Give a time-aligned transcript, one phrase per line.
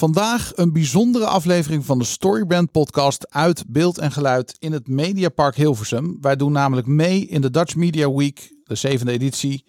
[0.00, 5.56] Vandaag een bijzondere aflevering van de Storybrand podcast uit beeld en geluid in het Mediapark
[5.56, 6.18] Hilversum.
[6.20, 9.64] Wij doen namelijk mee in de Dutch Media Week, de zevende editie,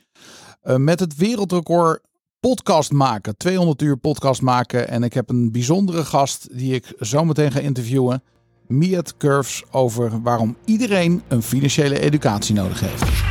[0.61, 2.01] eh, met het wereldrecord
[2.39, 3.37] podcast maken.
[3.37, 4.87] 200 uur podcast maken.
[4.87, 8.23] En ik heb een bijzondere gast die ik zo meteen ga interviewen.
[8.67, 13.30] Miet Curves over waarom iedereen een financiële educatie nodig heeft.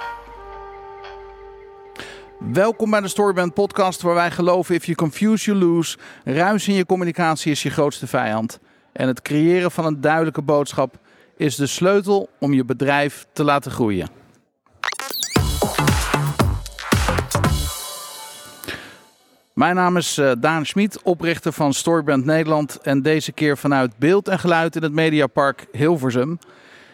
[2.49, 5.97] Welkom bij de Storybrand Podcast, waar wij geloven: if you confuse, you lose.
[6.23, 8.59] Ruis in je communicatie is je grootste vijand.
[8.91, 10.95] En het creëren van een duidelijke boodschap
[11.37, 14.09] is de sleutel om je bedrijf te laten groeien.
[19.53, 22.79] Mijn naam is uh, Daan Schmid, oprichter van Storybrand Nederland.
[22.81, 26.39] En deze keer vanuit beeld en geluid in het Mediapark Hilversum.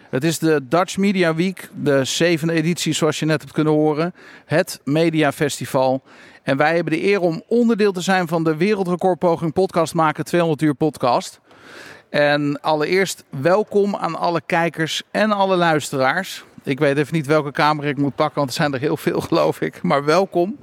[0.09, 4.13] Het is de Dutch Media Week, de zevende editie zoals je net hebt kunnen horen.
[4.45, 6.03] Het Media Festival.
[6.43, 10.61] En wij hebben de eer om onderdeel te zijn van de wereldrecordpoging podcast maken 200
[10.61, 11.39] uur podcast.
[12.09, 16.43] En allereerst welkom aan alle kijkers en alle luisteraars.
[16.63, 19.21] Ik weet even niet welke camera ik moet pakken, want er zijn er heel veel
[19.29, 19.81] geloof ik.
[19.81, 20.57] Maar welkom.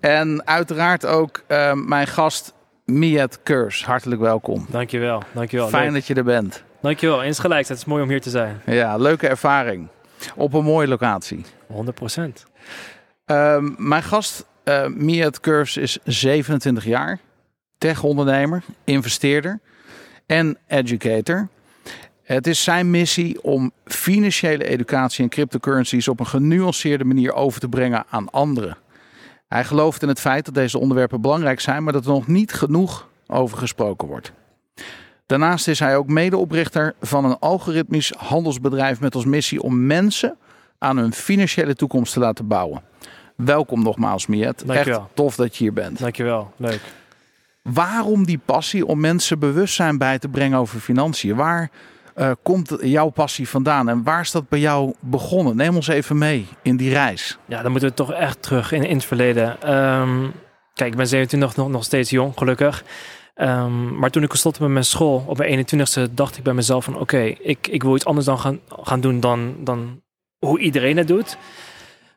[0.00, 3.84] En uiteraard ook uh, mijn gast Miet Keurs.
[3.84, 4.66] Hartelijk welkom.
[4.68, 5.68] Dankjewel, dankjewel.
[5.68, 5.94] Fijn Leuk.
[5.94, 6.64] dat je er bent.
[6.80, 7.68] Dankjewel, insgelijks.
[7.68, 8.60] Het is mooi om hier te zijn.
[8.66, 9.88] Ja, leuke ervaring.
[10.34, 11.44] Op een mooie locatie.
[11.66, 12.46] 100 procent.
[13.26, 17.18] Uh, mijn gast uh, Miet Curves is 27 jaar.
[17.78, 19.60] Tech-ondernemer, investeerder
[20.26, 21.48] en educator.
[22.22, 27.68] Het is zijn missie om financiële educatie en cryptocurrencies op een genuanceerde manier over te
[27.68, 28.76] brengen aan anderen.
[29.48, 32.52] Hij gelooft in het feit dat deze onderwerpen belangrijk zijn, maar dat er nog niet
[32.52, 34.32] genoeg over gesproken wordt.
[35.26, 40.36] Daarnaast is hij ook medeoprichter van een algoritmisch handelsbedrijf met als missie om mensen
[40.78, 42.82] aan hun financiële toekomst te laten bouwen.
[43.36, 44.64] Welkom nogmaals, Miet.
[44.64, 45.98] Echt tof dat je hier bent.
[45.98, 46.80] Dankjewel, leuk.
[47.62, 51.36] Waarom die passie om mensen bewustzijn bij te brengen over financiën?
[51.36, 51.70] Waar
[52.16, 55.56] uh, komt jouw passie vandaan en waar is dat bij jou begonnen?
[55.56, 57.38] Neem ons even mee in die reis.
[57.44, 59.74] Ja, dan moeten we toch echt terug in, in het verleden.
[59.74, 60.32] Um,
[60.74, 62.84] kijk, ik ben 27 nog, nog steeds jong, gelukkig.
[63.40, 66.84] Um, maar toen ik stopte met mijn school op mijn 21ste, dacht ik bij mezelf
[66.84, 70.02] van oké, okay, ik, ik wil iets anders dan gaan, gaan doen dan, dan
[70.38, 71.36] hoe iedereen het doet.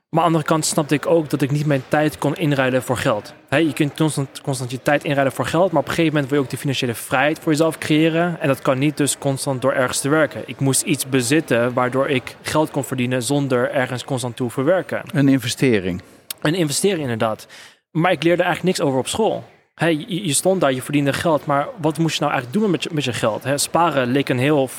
[0.10, 2.84] Maar aan de andere kant snapte ik ook dat ik niet mijn tijd kon inruilen
[2.84, 3.34] voor geld.
[3.50, 6.30] He, je kunt constant, constant je tijd inruilen voor geld, maar op een gegeven moment
[6.32, 8.40] wil je ook de financiële vrijheid voor jezelf creëren.
[8.40, 10.44] En dat kan niet dus constant door ergens te werken.
[10.46, 15.02] Ik moest iets bezitten waardoor ik geld kon verdienen zonder ergens constant toe te werken.
[15.14, 16.02] Een investering.
[16.42, 17.48] Een investering inderdaad.
[17.92, 19.44] Maar ik leerde eigenlijk niks over op school.
[19.80, 22.72] Hey, je, je, stond daar, je verdiende geld, maar wat moest je nou eigenlijk doen
[22.72, 23.44] met je, met je geld?
[23.44, 24.70] He, sparen leek een heel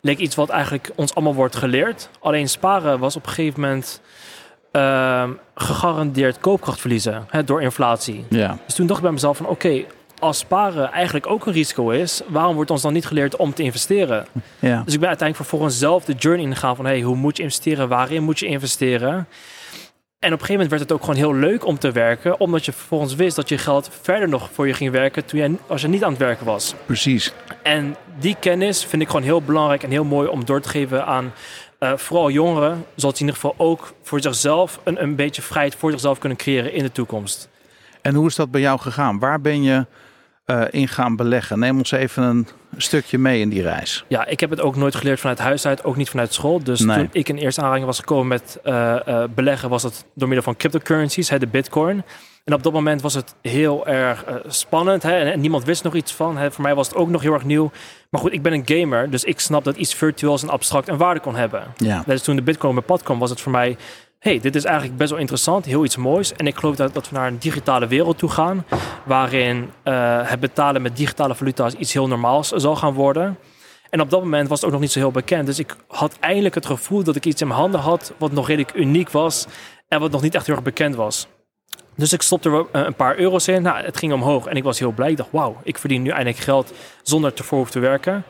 [0.00, 2.08] leek iets wat eigenlijk ons allemaal wordt geleerd.
[2.20, 4.00] Alleen sparen was op een gegeven moment
[4.72, 8.24] uh, gegarandeerd koopkracht verliezen hè, door inflatie.
[8.28, 8.58] Ja.
[8.64, 9.86] Dus toen dacht ik bij mezelf van oké, okay,
[10.18, 13.62] als sparen eigenlijk ook een risico is, waarom wordt ons dan niet geleerd om te
[13.62, 14.26] investeren?
[14.58, 14.82] Ja.
[14.84, 17.88] Dus ik ben uiteindelijk vervolgens zelf de journey ingegaan van hey, hoe moet je investeren,
[17.88, 19.28] waarin moet je investeren?
[20.18, 22.64] En op een gegeven moment werd het ook gewoon heel leuk om te werken, omdat
[22.64, 25.80] je vervolgens wist dat je geld verder nog voor je ging werken toen jij, als
[25.80, 26.74] je niet aan het werken was.
[26.86, 27.32] Precies.
[27.62, 31.06] En die kennis vind ik gewoon heel belangrijk en heel mooi om door te geven
[31.06, 31.32] aan
[31.80, 35.74] uh, vooral jongeren, zodat ze in ieder geval ook voor zichzelf een, een beetje vrijheid
[35.74, 37.48] voor zichzelf kunnen creëren in de toekomst.
[38.02, 39.18] En hoe is dat bij jou gegaan?
[39.18, 39.86] Waar ben je
[40.46, 41.58] uh, in gaan beleggen?
[41.58, 42.46] Neem ons even een
[42.76, 44.04] stukje mee in die reis.
[44.08, 46.62] Ja, ik heb het ook nooit geleerd vanuit huis uit, ook niet vanuit school.
[46.62, 46.96] Dus Nee.
[46.96, 50.44] toen ik in eerste aanraking was gekomen met uh, uh, beleggen, was het door middel
[50.44, 52.04] van cryptocurrencies, hè, de bitcoin.
[52.44, 55.94] En op dat moment was het heel erg spannend hè, en, en, niemand wist nog
[55.94, 56.36] iets van.
[56.36, 56.50] Hè.
[56.50, 57.70] Voor mij was het ook nog heel erg nieuw.
[58.10, 60.96] Maar goed, ik ben een gamer, dus ik snap dat iets virtueels en abstract een
[60.96, 61.62] waarde kon hebben.
[61.76, 62.02] Ja.
[62.06, 63.76] Dus toen de bitcoin op mijn pad kwam, was het voor mij...
[64.18, 66.32] hey, dit is eigenlijk best wel interessant, heel iets moois.
[66.32, 68.64] En ik geloof dat, dat we naar een digitale wereld toe gaan...
[69.04, 73.38] waarin uh, het betalen met digitale valuta's iets heel normaals zal gaan worden...
[73.90, 75.46] En op dat moment was het ook nog niet zo heel bekend.
[75.46, 78.12] Dus ik had eindelijk het gevoel dat ik iets in mijn handen had...
[78.18, 79.46] wat nog redelijk uniek was
[79.88, 81.26] en wat nog niet echt heel erg bekend was.
[81.96, 83.62] Dus ik stopte er een paar euro's in.
[83.62, 85.10] Nou, het ging omhoog en ik was heel blij.
[85.10, 86.72] Ik dacht, wauw, ik verdien nu eindelijk geld
[87.02, 88.24] zonder ervoor hoeven te werken.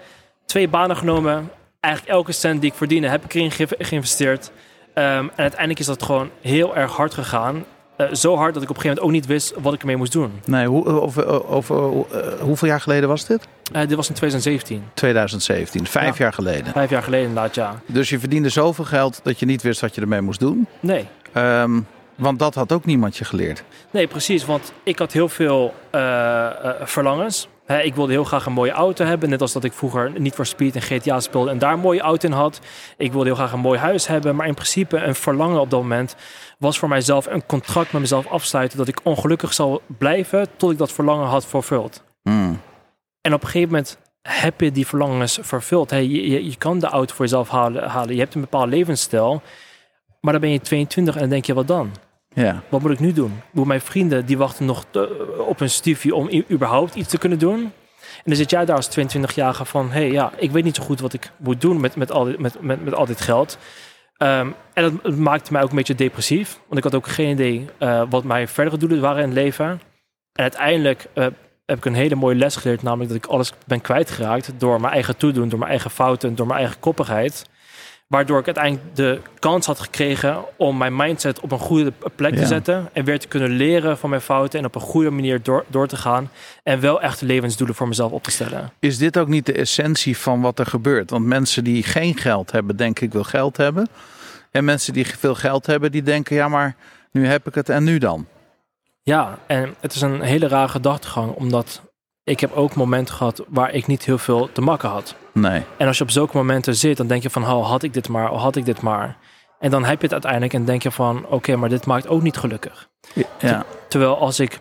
[0.47, 1.51] Twee banen genomen.
[1.81, 4.51] Eigenlijk elke cent die ik verdiende heb ik erin ge geïnvesteerd.
[4.99, 7.65] Um, en uiteindelijk is dat gewoon heel erg hard gegaan.
[7.97, 9.97] eh, zo hard dat ik op een gegeven moment ook niet wist wat ik ermee
[9.97, 10.41] moest doen.
[10.45, 13.47] Nee, hoe, over, over, eh, hoeveel jaar geleden was dit?
[13.73, 14.85] Eh, dit was in 2017.
[14.95, 16.25] 2017, vijf Ja.
[16.25, 16.73] jaar geleden.
[16.73, 17.81] Vijf jaar geleden inderdaad, ja.
[17.87, 20.67] Dus je verdiende zoveel geld dat je niet wist wat je ermee moest doen.
[20.81, 21.07] Nee.
[21.33, 21.81] Ehm,
[22.15, 23.63] want dat had ook niemand je geleerd.
[23.91, 24.45] Nee, precies.
[24.45, 26.53] Want ik had heel veel eh, eh,
[26.85, 27.49] verlangens.
[27.67, 29.29] Ik wilde heel graag een mooie auto hebben.
[29.29, 32.01] Net als dat ik vroeger niet voor Speed en GTA speelde en daar een mooie
[32.01, 32.61] auto in had.
[32.97, 34.37] Ik wilde heel graag een mooi huis hebben.
[34.37, 36.17] Maar in principe een verlangen op dat moment
[36.59, 38.79] was voor mijzelf een contract met mezelf afsluiten.
[38.79, 42.05] Dat ik ongelukkig zal blijven tot ik dat verlangen had vervuld.
[42.23, 42.61] Hmm.
[43.21, 45.91] En op een gegeven moment heb je die verlangens vervuld.
[45.91, 48.15] Hey, je, je, je kan de auto voor jezelf halen, halen.
[48.15, 49.43] Je hebt een bepaald levensstijl.
[50.21, 51.93] Maar dan ben je 22 en dan denk je, wat dan?
[52.43, 53.43] Ja, Wat moet ik nu doen?
[53.53, 54.85] Mijn vrienden die wachten nog
[55.39, 57.59] op een studie om überhaupt iets te kunnen doen.
[57.61, 59.91] En dan zit jij daar als 22-jarige van...
[59.91, 62.39] hey, ja, ik weet niet zo goed wat ik moet doen met, met, al, dit,
[62.39, 63.59] met, met, met al dit geld.
[64.17, 66.61] Ehm, en dat, dat maakte mij ook een beetje depressief.
[66.67, 69.67] Want ik had ook geen idee eh, wat mijn verdere doelen waren in het leven.
[70.33, 71.27] En uiteindelijk eh,
[71.67, 72.83] heb ik een hele mooie les geleerd.
[72.83, 76.47] Namelijk dat ik alles ben kwijtgeraakt door mijn eigen toedoen, door mijn eigen fouten, door
[76.47, 77.47] mijn eigen koppigheid.
[78.07, 82.41] Waardoor ik uiteindelijk de kans had gekregen om mijn mindset op een goede plek Ja.
[82.41, 82.89] te zetten.
[82.93, 85.87] En weer te kunnen leren van mijn fouten en op een goede manier door, door
[85.87, 86.31] te gaan.
[86.63, 88.73] En wel echt levensdoelen voor mezelf op te stellen.
[88.79, 91.11] Is dit ook niet de essentie van wat er gebeurt?
[91.11, 93.89] Want mensen die geen geld hebben, denken ik wil geld hebben.
[94.51, 96.77] En mensen die veel geld hebben, die denken ja, maar
[97.13, 98.27] nu heb ik het en nu dan.
[99.03, 101.33] Ja, en het is een hele rare gedachtegang.
[101.33, 101.83] Omdat
[102.25, 105.17] ik heb ook momenten gehad waar ik niet heel veel te makken had.
[105.37, 105.63] Nee.
[105.77, 108.09] En als je op zulke momenten zit, dan denk je van, oh, had ik dit
[108.09, 109.17] maar, oh, had ik dit maar.
[109.59, 112.23] En dan heb je het uiteindelijk en denk je van, oké, maar dit maakt ook
[112.23, 112.89] niet gelukkig.
[113.39, 114.59] Ja, Terwijl als ik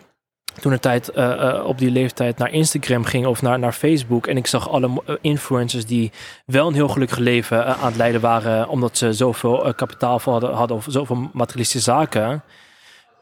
[0.60, 4.26] toen een tijd eh, eh, op die leeftijd naar Instagram ging of naar, naar Facebook
[4.26, 6.12] en ik zag alle eh, influencers die
[6.46, 10.76] wel een heel gelukkig leven aan het leiden waren omdat ze zoveel kapitaal hadden, hadden
[10.76, 12.42] of zoveel materialistische zaken,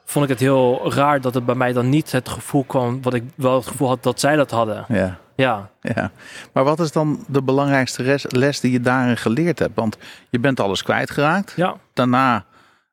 [0.05, 3.15] vond ik het heel raar dat het bij mij dan niet het gevoel kwam wat
[3.15, 4.85] ik wel het gevoel had dat zij dat hadden.
[4.89, 6.11] ja, Ja, ja.
[6.53, 9.75] Maar wat is dan de belangrijkste les die je daarin geleerd hebt?
[9.75, 9.97] Want
[10.31, 11.53] je bent alles kwijtgeraakt.
[11.57, 12.45] ja, Daarna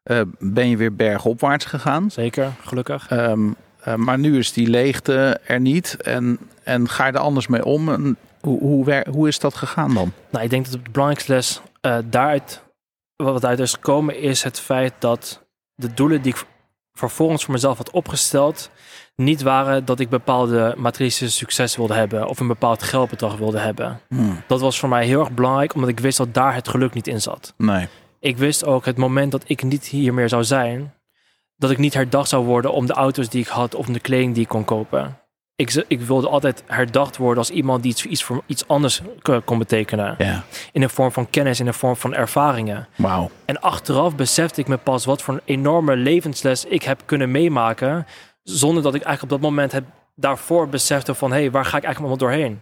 [0.04, 2.12] eh, ben je weer bergopwaarts gegaan.
[2.12, 3.08] zeker, gelukkig.
[3.10, 3.50] Ehm,
[3.84, 5.98] eh, maar nu is die leegte er niet.
[6.02, 7.90] En, en ga je er anders mee om?
[7.90, 10.14] En hoe, hoe, hoe is dat gegaan dan?
[10.30, 12.64] Nou, ik denk dat de belangrijkste les eh, daaruit,
[13.16, 15.44] wat uit is gekomen, is het feit dat
[15.76, 16.46] de doelen die ik
[16.94, 18.70] vervolgens voor mezelf had opgesteld,
[19.16, 24.00] niet waren dat ik bepaalde materialistische succes wilde hebben of een bepaald geldbedrag wilde hebben.
[24.08, 26.94] Hmm, Dat was voor mij heel erg belangrijk, omdat ik wist dat daar het geluk
[26.94, 27.54] niet in zat.
[27.58, 27.88] Nee.
[28.20, 30.94] Ik wist ook het moment dat ik niet hier meer zou zijn,
[31.56, 34.00] dat ik niet herdacht zou worden om de auto's die ik had of om de
[34.00, 35.16] kleding die ik kon kopen.
[35.56, 39.02] Ik, ik wilde altijd herdacht worden als iemand die iets, iets voor iets anders
[39.46, 40.16] kon betekenen
[40.72, 42.88] in de vorm van kennis, in de vorm van ervaringen.
[42.96, 43.30] Wauw.
[43.46, 48.06] En achteraf besefte ik me pas wat voor een enorme levensles ik heb kunnen meemaken,
[48.58, 49.84] zonder dat ik eigenlijk op dat moment heb
[50.16, 52.62] daarvoor besefte van, hé, hey, waar ga ik eigenlijk allemaal doorheen?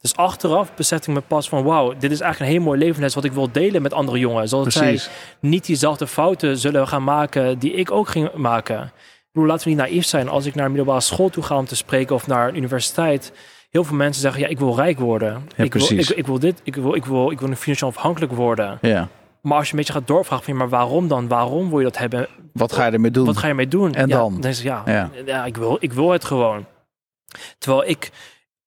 [0.00, 3.14] Dus achteraf besefte ik me pas van, wauw, dit is eigenlijk een heel mooi levensles
[3.14, 4.48] wat ik wil delen met andere jongen.
[4.48, 5.02] Zodat Precies.
[5.04, 8.82] zij niet diezelfde fouten zullen gaan maken die ik ook ging maken.
[8.82, 10.28] Ik bedoel, laten we niet naïef zijn.
[10.28, 13.32] Als ik naar een middelbare school toe ga om te spreken of naar een universiteit,
[13.70, 15.48] heel veel mensen zeggen, ja, ik wil rijk worden.
[15.56, 18.32] Ja, ik, wil, ik, ik wil dit, ik wil, ik wil, ik wil financieel afhankelijk
[18.32, 18.78] worden.
[18.80, 19.08] Ja.
[19.42, 21.28] Maar als je een beetje gaat doorvragen, van, maar waarom dan?
[21.28, 22.28] Waarom wil je dat hebben?
[22.52, 23.26] Wat ga je ermee doen?
[23.26, 23.94] Wat ga je mee doen?
[23.94, 24.40] En ja, dan?
[24.40, 25.10] Dan is ja, Ja.
[25.26, 25.44] ja.
[25.44, 26.66] ik, wil, ik wil het gewoon.
[27.58, 28.10] Terwijl ik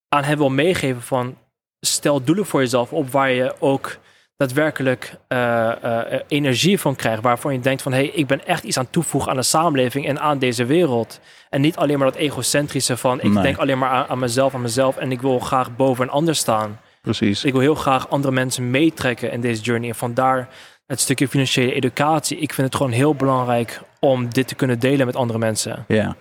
[0.10, 1.38] aan hem wil meegeven van...
[1.80, 3.98] stel doelen voor jezelf op waar je ook
[4.38, 5.72] daadwerkelijk eh,
[6.13, 7.22] eh, energie van krijgt.
[7.24, 10.08] Waarvan je denkt van, hé, hey, ik ben echt iets aan toevoegen aan de samenleving
[10.08, 11.20] en aan deze wereld.
[11.50, 13.44] En niet alleen maar dat egocentrische van, ik Nee.
[13.44, 16.36] denk alleen maar aan, aan mezelf, aan mezelf en ik wil graag boven een ander
[16.36, 16.80] staan.
[17.03, 17.43] Precies.
[17.43, 19.89] Ik wil heel graag andere mensen meetrekken in deze journey.
[19.89, 20.50] En vandaar
[20.86, 22.38] het stukje financiële educatie.
[22.38, 25.86] Ik vind het gewoon heel belangrijk om dit te kunnen delen met andere mensen.
[25.88, 26.15] Ja.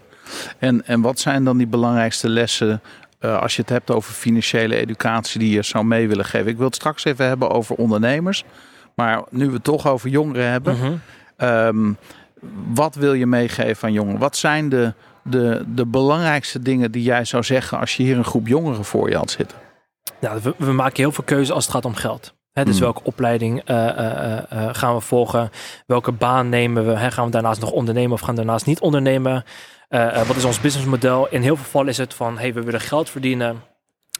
[0.59, 2.83] En, en wat zijn dan die belangrijkste lessen
[3.19, 6.51] eh, als je het hebt over financiële educatie die je zou mee willen geven?
[6.51, 8.45] Ik wil het straks even hebben over ondernemers.
[8.95, 10.77] Maar nu we het toch over jongeren hebben.
[10.77, 10.93] Mhm.
[11.37, 11.93] ehm,
[12.75, 14.21] wat wil je meegeven aan jongeren?
[14.21, 18.25] Wat zijn de, de, de belangrijkste dingen die jij zou zeggen als je hier een
[18.25, 19.59] groep jongeren voor je had zitten?
[20.21, 22.35] Ja, we, we maken heel veel keuzes als het gaat om geld.
[22.53, 22.81] Hè, dus Mm.
[22.81, 25.51] welke opleiding eh, eh, eh, gaan we volgen?
[25.87, 27.11] Welke baan nemen we?
[27.11, 29.45] Gaan we daarnaast nog ondernemen of gaan we daarnaast niet ondernemen?
[30.27, 31.29] Wat is ons businessmodel?
[31.29, 33.63] In heel veel gevallen is het van, hey, we willen geld verdienen.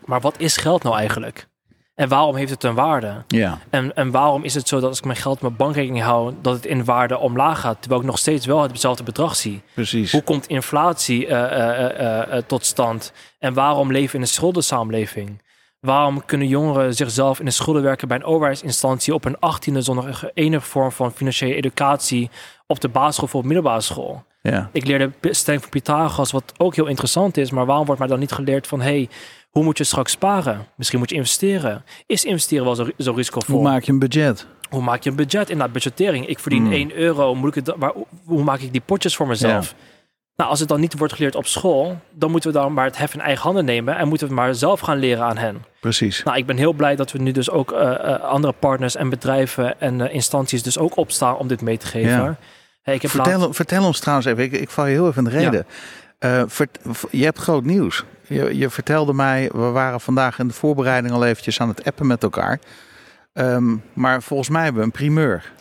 [0.05, 1.47] Maar wat is geld nou eigenlijk?
[1.95, 3.25] En waarom heeft het een waarde?
[3.29, 6.05] Ja, En, en waarom is het zo dat als ik mijn geld op mijn bankrekening
[6.05, 9.63] hou, dat het in waarde omlaag gaat, terwijl ik nog steeds wel hetzelfde bedrag zie?
[9.75, 10.13] precies.
[10.13, 11.27] Hoe komt inflatie
[12.47, 13.13] tot stand?
[13.39, 15.43] En waarom leven we in een schuldensamenleving?
[15.87, 20.31] Waarom kunnen jongeren zichzelf in de schulden werken bij een overheidsinstantie op een achttiende zonder
[20.35, 22.31] enige vorm van financiële educatie
[22.67, 24.25] op de basisschool of op middelbare school?
[24.43, 24.69] Ja.
[24.73, 27.51] Ik leerde stelling van Pythagoras, wat ook heel interessant is.
[27.51, 28.81] Maar waarom wordt mij dan niet geleerd van...
[28.81, 29.09] hey,
[29.51, 30.67] hoe moet je straks sparen?
[30.77, 31.85] Misschien moet je investeren.
[32.07, 33.55] Is investeren wel zo, zo risicovol?
[33.55, 34.47] Hoe maak je een budget?
[34.71, 35.51] Hoe maak je een budget?
[35.51, 36.27] Inderdaad, budgettering.
[36.27, 36.73] Ik verdien Hmm.
[36.73, 37.35] 1 euro.
[37.35, 37.93] Moet ik het, waar,
[38.25, 39.75] hoe maak ik die potjes voor mezelf?
[40.37, 42.97] Nou, als het dan niet wordt geleerd op school, dan moeten we dan maar het
[42.99, 45.65] hef in eigen handen nemen en moeten we het maar zelf gaan leren aan hen.
[45.81, 46.23] Precies.
[46.23, 49.09] Nou, ik ben heel blij dat we nu dus ook eh, eh, andere partners en
[49.09, 52.11] bedrijven en eh, instanties dus ook opstaan om dit mee te geven.
[52.11, 52.37] Ja.
[52.83, 55.25] Hey, ik heb Vertel, laat- vertel ons trouwens even, ik, ik val je heel even
[55.25, 55.67] in de reden.
[56.51, 56.79] Vert-
[57.11, 58.05] je hebt groot nieuws.
[58.27, 62.07] Je, je vertelde mij, we waren vandaag in de voorbereiding al eventjes aan het appen
[62.07, 62.59] met elkaar.
[63.33, 65.53] Ehm, maar volgens mij hebben we een primeur.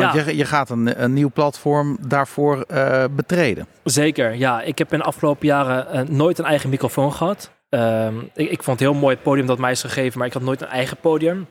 [0.00, 0.22] Want Ja.
[0.24, 3.66] je, je gaat een, een nieuw platform daarvoor eh, betreden.
[3.84, 4.62] Zeker, ja.
[4.62, 7.50] Ik heb in de afgelopen jaren eh, nooit een eigen microfoon gehad.
[7.68, 10.32] Ehm, ik, ik vond het heel mooi het podium dat mij is gegeven, maar ik
[10.32, 11.46] had nooit een eigen podium.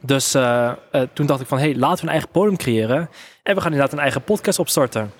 [0.00, 0.72] Dus eh,
[1.12, 3.08] toen dacht ik van, hé, hey, laten we een eigen podium creëren.
[3.42, 5.12] En we gaan inderdaad een eigen podcast opstarten.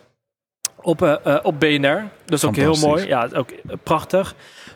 [0.81, 2.09] Op, op BNR.
[2.25, 3.07] Dus ook heel mooi.
[3.07, 3.49] Ja, ook
[3.83, 4.35] prachtig.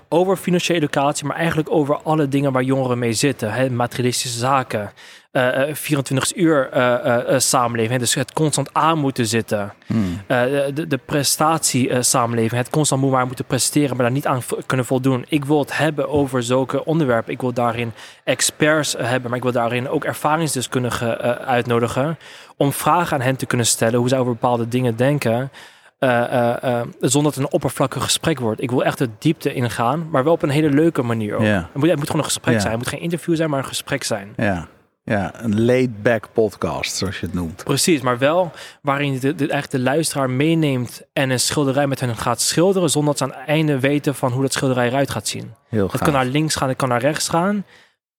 [0.09, 3.53] Over financiële educatie, maar eigenlijk over alle dingen waar jongeren mee zitten.
[3.53, 4.93] Hè, materialistische zaken.
[5.37, 7.93] Eh, eh, 24 uur eh, eh, eh, samenleving.
[7.93, 9.73] Hè, dus het constant aan moeten zitten.
[9.87, 10.21] Hmm.
[10.27, 10.43] Eh,
[10.75, 14.43] de, de prestatie eh, samenleving, het constant moet maar moeten presteren, maar daar niet aan
[14.67, 15.25] kunnen voldoen.
[15.29, 17.33] Ik wil het hebben over zulke onderwerpen.
[17.33, 17.93] Ik wil daarin
[18.25, 22.19] experts eh, hebben, maar ik wil daarin ook ervaringsdeskundigen eh, uitnodigen
[22.57, 25.51] om vragen aan hen te kunnen stellen hoe zij over bepaalde dingen denken.
[25.99, 28.63] eh, eh, eh, zonder dat het een oppervlakkig gesprek wordt.
[28.63, 31.35] Ik wil echt de diepte ingaan, maar wel op een hele leuke manier.
[31.35, 31.43] Ook.
[31.43, 32.73] Het, moet, het moet gewoon een gesprek zijn.
[32.73, 34.33] Het moet geen interview zijn, maar een gesprek zijn.
[34.37, 34.67] Ja.
[35.07, 37.65] Ja, een laid-back podcast, zoals je het noemt.
[37.65, 42.01] Precies, maar wel waarin je de, de, eigenlijk de luisteraar meeneemt en een schilderij met
[42.01, 45.11] hen gaat schilderen, zonder dat ze aan het einde weten van hoe dat schilderij eruit
[45.11, 45.55] gaat zien.
[45.69, 47.65] Heel Het kan naar links gaan, het kan naar rechts gaan.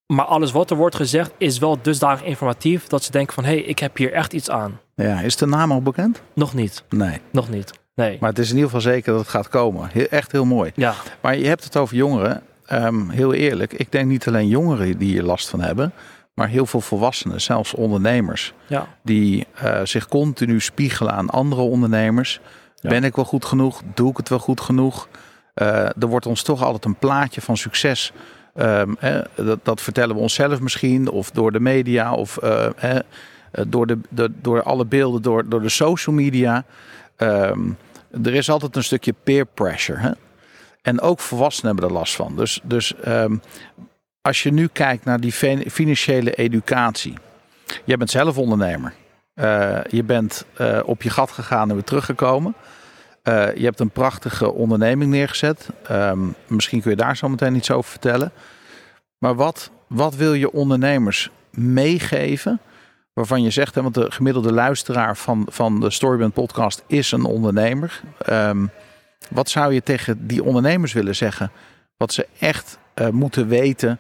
[0.06, 3.50] Maar alles wat er wordt gezegd is wel dusdanig informatief dat ze denken van hé,
[3.54, 4.80] hey, ik heb hier echt iets aan.
[4.96, 6.22] Ja, is de naam al bekend?
[6.34, 7.22] Nog niet, Nee.
[7.32, 7.72] nog niet.
[7.96, 8.18] Nee.
[8.20, 9.90] Maar het is in ieder geval zeker dat het gaat komen.
[9.92, 10.72] Heel, echt heel mooi.
[10.76, 12.42] Ja, Maar je hebt het over jongeren.
[12.66, 15.94] Ehm, heel eerlijk, ik denk niet alleen jongeren die hier last van hebben,
[16.38, 22.40] maar heel veel volwassenen, zelfs ondernemers, ja, die eh, zich continu spiegelen aan andere ondernemers.
[22.76, 22.90] Ja.
[22.90, 23.82] Ben ik wel goed genoeg?
[23.94, 25.08] Doe ik het wel goed genoeg?
[25.54, 28.12] Eh, er wordt ons toch altijd een plaatje van succes.
[28.56, 33.00] ehm, hè, dat, dat vertellen we onszelf misschien, of door de media, of eh, hè,
[33.68, 36.66] door, de, de, door alle beelden, door, door de social media.
[37.16, 37.70] Ehm,
[38.24, 40.00] er is altijd een stukje peer pressure.
[40.00, 40.12] Hè?
[40.82, 42.36] En ook volwassenen hebben er last van.
[42.36, 43.36] Dus, dus ehm,
[44.28, 47.14] als je nu kijkt naar die fin- financiële educatie.
[47.84, 48.94] Jij bent zelf ondernemer.
[49.34, 52.56] Eh, je bent eh, op je gat gegaan en weer teruggekomen.
[53.24, 55.70] Eh, je hebt een prachtige onderneming neergezet.
[55.84, 58.32] Ehm, misschien kun je daar zo meteen iets over vertellen.
[59.18, 62.60] Maar wat, wat wil je ondernemers meegeven?
[63.14, 67.26] Waarvan je zegt, hè, want de gemiddelde luisteraar van, van de Storyband podcast is een
[67.26, 68.02] ondernemer.
[68.18, 68.66] Ehm,
[69.30, 71.52] wat zou je tegen die ondernemers willen zeggen?
[71.98, 74.00] Wat ze echt eh, moeten weten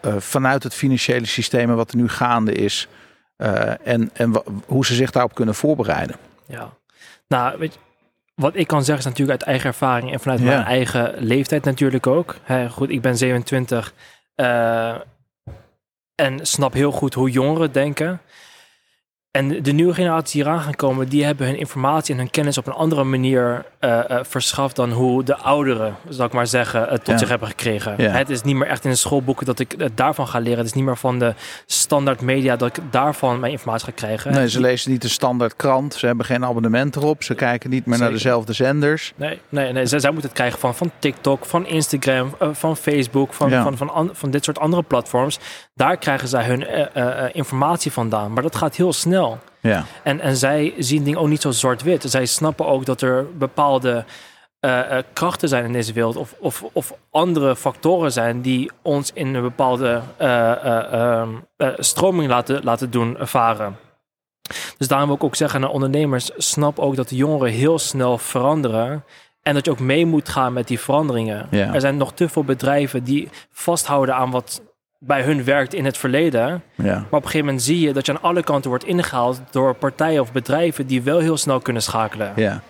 [0.00, 2.88] eh, vanuit het financiële systeem en wat er nu gaande is.
[3.36, 6.16] eh, en en hoe ze zich daarop kunnen voorbereiden.
[6.46, 6.70] ja.
[7.28, 7.78] Nou, weet je,
[8.34, 10.46] wat ik kan zeggen is natuurlijk uit eigen ervaring en vanuit Ja.
[10.46, 12.36] mijn eigen leeftijd natuurlijk ook.
[12.42, 13.94] Hè, goed, ik ben 27
[14.34, 14.94] eh,
[16.14, 18.20] en snap heel goed hoe jongeren denken.
[19.32, 22.58] En de nieuwe generaties die eraan gaan komen, die hebben hun informatie en hun kennis
[22.58, 26.80] op een andere manier eh, eh, verschaft dan hoe de ouderen, zal ik maar zeggen,
[26.80, 27.18] het tot Ja.
[27.18, 27.94] zich hebben gekregen.
[27.96, 28.10] Ja.
[28.10, 30.58] Het is niet meer echt in de schoolboeken dat ik het daarvan ga leren.
[30.58, 31.34] Het is niet meer van de
[31.66, 34.32] standaard media dat ik daarvan mijn informatie ga krijgen.
[34.32, 35.94] Nee, ze lezen niet de standaard krant.
[35.94, 37.22] Ze hebben geen abonnement erop.
[37.22, 39.12] Ze kijken niet meer naar dezelfde zenders.
[39.16, 39.86] Nee, nee, nee.
[39.86, 43.62] Zij, zij moeten het krijgen van, van TikTok, van Instagram, eh, van Facebook, van, Ja.
[43.62, 45.38] van, van, an- van dit soort andere platforms.
[45.74, 46.66] Daar krijgen zij hun
[47.34, 48.32] informatie vandaan.
[48.32, 49.20] Maar dat gaat heel snel.
[49.60, 52.04] Ja, En, en zij zien dingen ook niet zo zwart-wit.
[52.06, 54.04] Zij snappen ook dat er bepaalde
[54.60, 56.16] eh, eh, krachten zijn in deze wereld.
[56.16, 61.68] Of, of, of andere factoren zijn die ons in een bepaalde eh, eh, ehm, eh,
[61.78, 63.76] stroming laten, laten doen varen.
[64.78, 67.78] Dus daarom wil ik ook zeggen aan de ondernemers, snap ook dat de jongeren heel
[67.78, 69.04] snel veranderen.
[69.42, 71.46] En dat je ook mee moet gaan met die veranderingen.
[71.50, 71.74] Ja.
[71.74, 74.62] Er zijn nog te veel bedrijven die vasthouden aan wat
[75.04, 76.62] bij hun werkt in het verleden.
[76.74, 76.84] ja.
[76.84, 79.74] Maar op een gegeven moment zie je dat je aan alle kanten wordt ingehaald door
[79.74, 82.32] partijen of bedrijven die wel heel snel kunnen schakelen.
[82.36, 82.62] ja.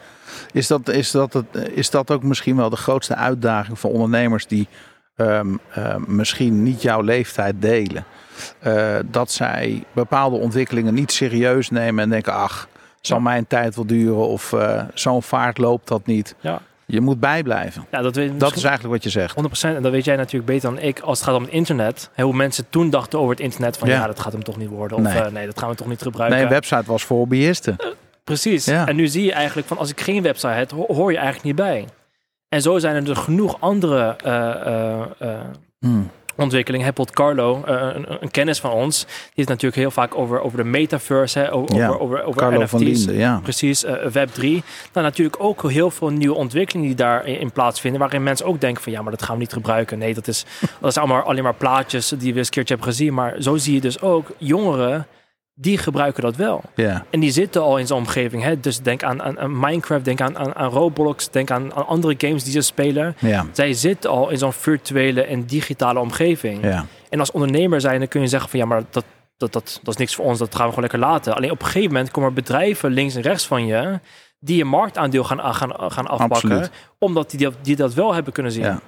[0.53, 4.47] Is, dat, is, dat het, is dat ook misschien wel de grootste uitdaging voor ondernemers
[4.47, 4.69] die
[5.17, 8.05] ehm, ehm, misschien niet jouw leeftijd delen?
[8.59, 12.69] Eh, dat zij bepaalde ontwikkelingen niet serieus nemen en denken: ach,
[13.01, 16.35] zal mijn tijd wel duren of eh, zo'n vaart loopt dat niet.
[16.41, 16.61] Ja.
[16.93, 17.85] Je moet bijblijven.
[17.91, 19.37] Ja, dat, weet, Dat is eigenlijk wat je zegt.
[19.71, 22.11] 100% en dat weet jij natuurlijk beter dan ik als het gaat om het internet.
[22.13, 23.95] Hè, Hoe mensen toen dachten over het internet van Ja.
[23.95, 24.97] ja, dat gaat hem toch niet worden.
[24.99, 25.21] Of Nee.
[25.23, 26.37] nee, nee dat gaan we toch niet gebruiken.
[26.39, 27.77] Nee, een website was voor hobbyisten.
[28.25, 28.65] Precies.
[28.65, 28.87] Ja.
[28.89, 31.47] En nu zie je eigenlijk van als ik geen website heb, ho- hoor je eigenlijk
[31.47, 31.85] niet bij.
[32.49, 35.41] En zo zijn er dus genoeg andere eh, eh, eh,
[35.79, 36.11] Hmm.
[36.37, 36.87] Ontwikkelingen.
[36.95, 40.57] Bijvoorbeeld Carlo, eh, een, een kennis van ons, die heeft natuurlijk heel vaak over, over
[40.59, 42.71] de metaverse, hè, over, Ja, over, over, over Carlo NFT's.
[42.71, 43.41] van Linden, ja.
[43.43, 44.41] Precies, eh, Web3.
[44.93, 48.01] Nou, natuurlijk ook heel veel nieuwe ontwikkelingen die daarin in plaatsvinden.
[48.01, 49.99] Waarin mensen ook denken van ja, maar dat gaan we niet gebruiken.
[49.99, 50.45] Nee, dat is,
[50.81, 53.15] dat is allemaal alleen maar plaatjes die we eens een keertje hebben gezien.
[53.15, 55.07] Maar zo zie je dus ook jongeren
[55.63, 56.63] die gebruiken dat wel.
[56.75, 57.05] ja.
[57.11, 58.43] En die zitten al in zo'n omgeving.
[58.43, 58.61] Hè?
[58.61, 62.15] Dus denk aan, aan, aan Minecraft, denk aan, aan, aan Roblox, denk aan, aan andere
[62.19, 63.17] games die ze spelen.
[63.19, 63.47] Ja.
[63.53, 66.63] Zij zitten al in zo'n virtuele en digitale omgeving.
[66.65, 66.87] Ja.
[67.09, 69.05] En als ondernemer zijn, dan kun je zeggen van ja, maar dat,
[69.37, 71.35] dat, dat, dat is niks voor ons, dat gaan we gewoon lekker laten.
[71.35, 74.01] Alleen op een gegeven moment komen er bedrijven links en rechts van je
[74.39, 76.31] die je marktaandeel gaan, gaan, gaan afpakken.
[76.31, 76.71] Absoluut.
[76.99, 78.65] Omdat die, dat- die dat wel hebben kunnen zien.
[78.65, 78.81] Ja.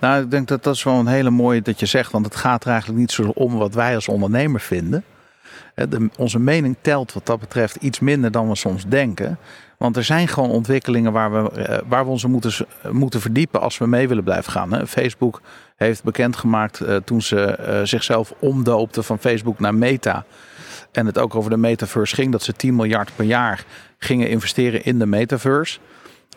[0.00, 2.36] Nou, ik denk dat dat is wel een hele mooie dat je zegt, want het
[2.36, 5.04] gaat er eigenlijk niet zo om wat wij als ondernemer vinden.
[5.74, 9.38] De, onze mening telt wat dat betreft iets minder dan we soms denken.
[9.84, 13.78] Want er zijn gewoon ontwikkelingen waar we, eh, waar we ons moeten, moeten verdiepen als
[13.78, 14.86] we mee willen blijven gaan.
[14.86, 15.40] Facebook
[15.76, 20.24] heeft bekendgemaakt eh, toen ze eh, zichzelf omdoopten van Facebook naar Meta.
[20.92, 23.64] En het ook over de metaverse ging, dat ze 10 miljard per jaar
[23.98, 25.78] gingen investeren in de metaverse.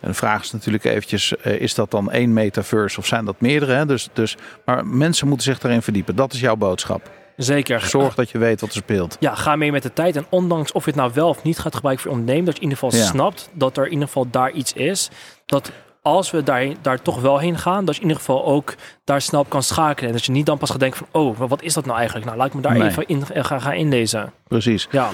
[0.00, 3.86] En de vraag is natuurlijk eventjes, is dat dan één metaverse of zijn dat meerdere?
[3.86, 6.16] Dus, dus, maar mensen moeten zich daarin verdiepen.
[6.16, 7.10] Dat is jouw boodschap.
[7.42, 7.80] Zeker.
[7.80, 9.16] Zorg dat je weet wat er speelt.
[9.20, 10.16] Ja, ga mee met de tijd.
[10.16, 12.56] En ondanks of je het nou wel of niet gaat gebruiken voor je ondernemen, dat
[12.56, 13.06] je in ieder geval Ja.
[13.10, 15.10] snapt dat er in ieder geval daar iets is.
[15.46, 15.70] Dat
[16.02, 19.20] als we daar, daar toch wel heen gaan, dat je in ieder geval ook daar
[19.20, 20.08] snel op kan schakelen.
[20.10, 22.26] En dat je niet dan pas gaat denken van, oh, wat is dat nou eigenlijk?
[22.26, 22.88] Nou, laat ik me daar Nee.
[22.88, 24.32] even in eh, gaan, gaan inlezen.
[24.48, 24.88] Precies.
[24.90, 25.10] Ja,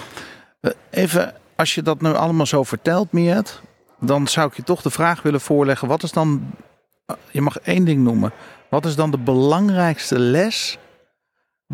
[0.60, 3.60] Eh, Even, als je dat nu allemaal zo vertelt, Miet,
[4.00, 5.88] dan zou ik je toch de vraag willen voorleggen.
[5.88, 6.50] Wat is dan,
[7.06, 8.32] eh, je mag één ding noemen.
[8.70, 10.78] Wat is dan de belangrijkste les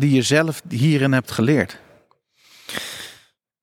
[0.01, 1.79] die je zelf hierin hebt geleerd?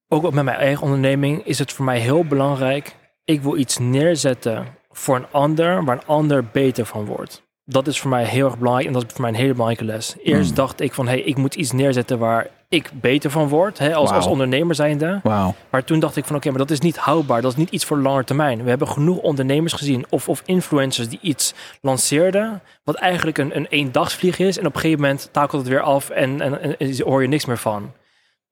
[0.09, 2.97] ook met mijn eigen onderneming is het voor mij heel belangrijk.
[3.25, 7.48] Ik wil iets neerzetten voor een ander, waar een ander beter van wordt.
[7.71, 9.85] Dat is voor mij heel erg belangrijk en dat is voor mij een hele belangrijke
[9.85, 10.15] les.
[10.23, 10.57] Eerst Hmm.
[10.57, 14.11] dacht ik van, hey, ik moet iets neerzetten waar ik beter van word, hè, als,
[14.11, 15.21] als ondernemer zijnde.
[15.23, 15.55] Wauw.
[15.71, 17.43] Maar toen dacht ik van, oké, maar dat is niet houdbaar.
[17.43, 18.63] Dat is niet iets voor lange termijn.
[18.63, 23.67] We hebben genoeg ondernemers gezien of, of influencers die iets lanceerden, wat eigenlijk een, een
[23.67, 24.59] eendagsvlieg is.
[24.59, 27.29] En op een gegeven moment takelt het weer af en, en, en, en hoor je
[27.29, 27.93] niks meer van.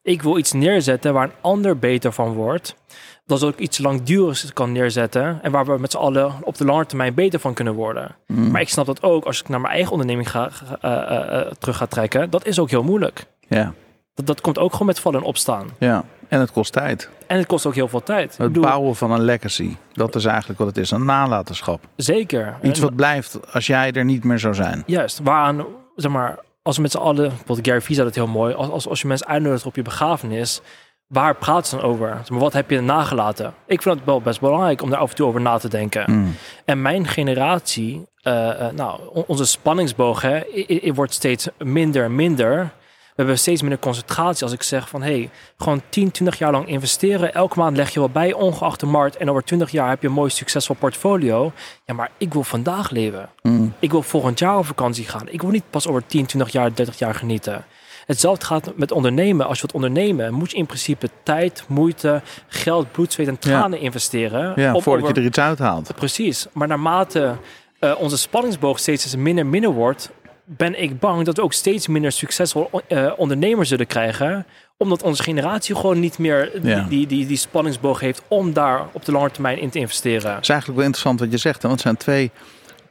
[0.07, 2.77] Ik wil iets neerzetten waar een ander beter van wordt.
[3.25, 5.39] Dat ook iets langdurigs kan neerzetten.
[5.43, 8.17] En waar we met z'n allen op de lange termijn beter van kunnen worden.
[8.27, 8.51] Mm.
[8.51, 11.53] Maar ik snap dat ook als ik naar mijn eigen onderneming ga, eh, eh, eh,
[11.59, 12.31] terug ga trekken.
[12.31, 13.27] Dat is ook heel moeilijk.
[13.49, 13.73] Ja,
[14.15, 15.67] Dat, dat komt ook gewoon met vallen en opstaan.
[15.79, 16.05] ja.
[16.29, 17.11] En het kost tijd.
[17.27, 18.37] En het kost ook heel veel tijd.
[18.37, 19.77] Het bouwen van een legacy.
[19.93, 20.91] Dat is eigenlijk wat het is.
[20.91, 21.81] Een nalatenschap.
[21.97, 22.57] Zeker.
[22.63, 24.83] Iets wat blijft als jij er niet meer zou zijn.
[24.87, 25.65] Juist, waaraan,
[25.97, 28.69] zeg maar, als we met z'n allen, bijvoorbeeld Gary Vee zei dat heel mooi, als,
[28.71, 30.61] als, als je mensen uitnodigt op je begrafenis,
[31.07, 32.09] waar praat ze dan over?
[32.29, 33.55] Maar, wat heb je nagelaten?
[33.67, 36.05] Ik vind het wel best belangrijk om daar af en toe over na te denken.
[36.13, 36.35] Mm.
[36.65, 42.05] En mijn generatie, eh, eh, nou, on- onze spanningsboog hè, i- i- wordt steeds minder
[42.05, 42.71] en minder.
[43.17, 45.03] We hebben steeds minder concentratie als ik zeg van...
[45.03, 47.35] hey, gewoon 10, 20 jaar lang investeren.
[47.35, 49.17] Elke maand leg je wat bij, ongeacht de markt.
[49.17, 51.53] En over 20 jaar heb je een mooi succesvol portfolio.
[51.85, 53.29] Ja, maar ik wil vandaag leven.
[53.43, 53.75] Mm.
[53.79, 55.29] Ik wil volgend jaar op vakantie gaan.
[55.29, 57.65] Ik wil niet pas over 10, 20 jaar, 30 jaar genieten.
[58.07, 59.47] Hetzelfde gaat met ondernemen.
[59.47, 63.81] Als je wilt ondernemen, moet je in principe tijd, moeite, geld, bloed, zweet en tranen
[63.81, 64.53] investeren.
[64.57, 65.95] Ja, voordat over- je er iets uithaalt.
[65.95, 66.47] Precies.
[66.53, 67.37] Maar naarmate
[67.79, 70.11] eh, onze spanningsboog steeds minder minder wordt,
[70.47, 74.47] ben ik bang dat we ook steeds minder succesvol eh, ondernemers zullen krijgen.
[74.77, 76.83] Omdat onze generatie gewoon niet meer die, Ja.
[76.89, 80.35] die, die, die spanningsboog heeft om daar op de lange termijn in te investeren.
[80.35, 81.63] Het is eigenlijk wel interessant wat je zegt.
[81.63, 81.69] Hè?
[81.69, 82.31] Want het zijn twee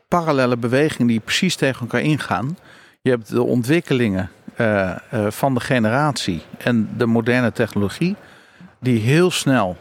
[0.07, 2.57] parallele bewegingen die precies tegen elkaar ingaan.
[3.01, 4.97] Je hebt de ontwikkelingen eh, eh,
[5.29, 8.15] van de generatie en de moderne technologie.
[8.79, 9.77] Die heel snel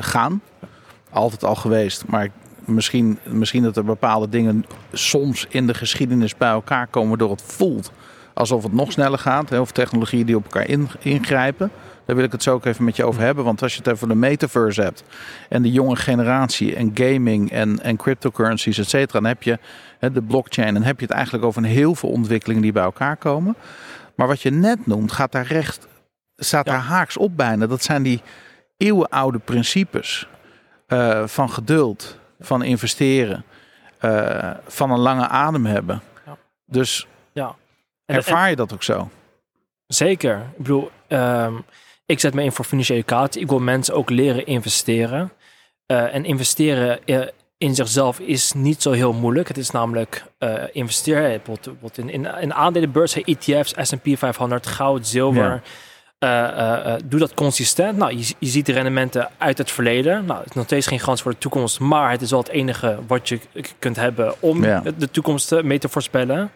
[0.00, 0.42] gaan.
[1.10, 2.06] Altijd al geweest.
[2.06, 2.28] Maar
[2.66, 7.18] misschien, misschien dat er bepaalde dingen soms in de geschiedenis bij elkaar komen.
[7.18, 7.90] Door het voelt
[8.34, 9.48] alsof het nog sneller gaat.
[9.50, 9.60] Hè?
[9.60, 11.70] Of technologieën die op elkaar in- ingrijpen.
[12.04, 13.44] Daar wil ik het zo ook even met je over hebben.
[13.44, 15.04] Want als je het over de metaverse hebt
[15.48, 19.58] en de jonge generatie en gaming en, en cryptocurrencies, et cetera, dan heb je
[19.98, 20.74] hè, de blockchain.
[20.74, 23.56] Dan heb je het eigenlijk over een heel veel ontwikkelingen die bij elkaar komen.
[24.16, 25.86] Maar wat je net noemt, gaat daar recht,
[26.36, 26.72] staat Ja.
[26.72, 27.66] daar haaks op bijna.
[27.66, 28.22] Dat zijn die
[28.76, 30.28] eeuwenoude principes
[30.86, 33.44] eh, van geduld, van investeren,
[33.98, 36.00] eh, van een lange adem hebben.
[36.26, 36.36] Ja.
[36.66, 37.54] Dus Ja.
[38.06, 39.10] En- ervaar je dat ook zo?
[39.86, 40.36] Zeker.
[40.36, 41.54] Ik bedoel, ehm,
[42.06, 43.40] ik zet me in voor financiële educatie.
[43.40, 45.32] Ik wil mensen ook leren investeren.
[45.86, 47.20] Eh, en investeren eh,
[47.58, 49.48] in zichzelf is niet zo heel moeilijk.
[49.48, 50.24] Het is namelijk
[50.72, 55.62] investeren bijvoorbeeld, in, in, in aandelenbeurs, ETF's, S&P 500, goud, zilver.
[56.18, 56.86] Ja.
[56.86, 57.96] Uh, uh, doe dat consistent.
[57.96, 60.24] Nou, je, je, ziet de rendementen uit het verleden.
[60.24, 62.48] Nou, het is nog steeds geen kans voor de toekomst, maar het is wel het
[62.48, 63.40] enige wat je
[63.78, 64.82] kunt hebben om ja.
[64.98, 66.50] de toekomst mee te voorspellen.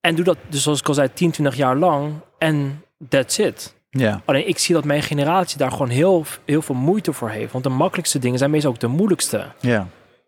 [0.00, 3.74] En doe dat dus zoals ik al zei, 10, 20 jaar lang en that's it.
[3.90, 4.20] Ja.
[4.24, 7.52] Alleen ik zie dat mijn generatie daar gewoon heel, heel veel moeite voor heeft.
[7.52, 9.46] Want de makkelijkste dingen zijn meestal ook de moeilijkste.
[9.60, 9.86] Ja.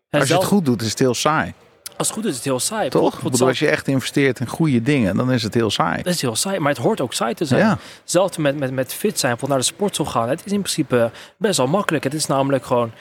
[0.09, 1.53] Als je het goed doet, is het heel saai.
[1.97, 2.89] Als het goed is, is het heel saai.
[2.89, 3.41] Toch?
[3.41, 5.97] Als je echt investeert in goede dingen, dan is het heel saai.
[5.97, 7.61] Het is heel saai, maar het hoort ook saai te zijn.
[7.61, 7.77] Ja.
[8.03, 10.29] Zelfs met, met, met fit zijn, naar de sportschool gaan.
[10.29, 12.03] Het is in principe best wel makkelijk.
[12.03, 12.91] Het is namelijk gewoon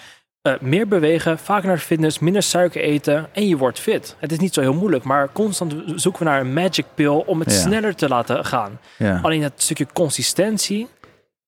[0.43, 4.17] uh, meer bewegen, vaker naar de fitness, minder suiker eten en je wordt fit.
[4.19, 7.41] Het is niet zo heel moeilijk, maar constant zoeken we naar een magic pill om
[7.41, 7.59] het Ja.
[7.59, 8.81] sneller te laten gaan.
[8.99, 9.21] Ja.
[9.23, 10.89] Alleen het stukje consistentie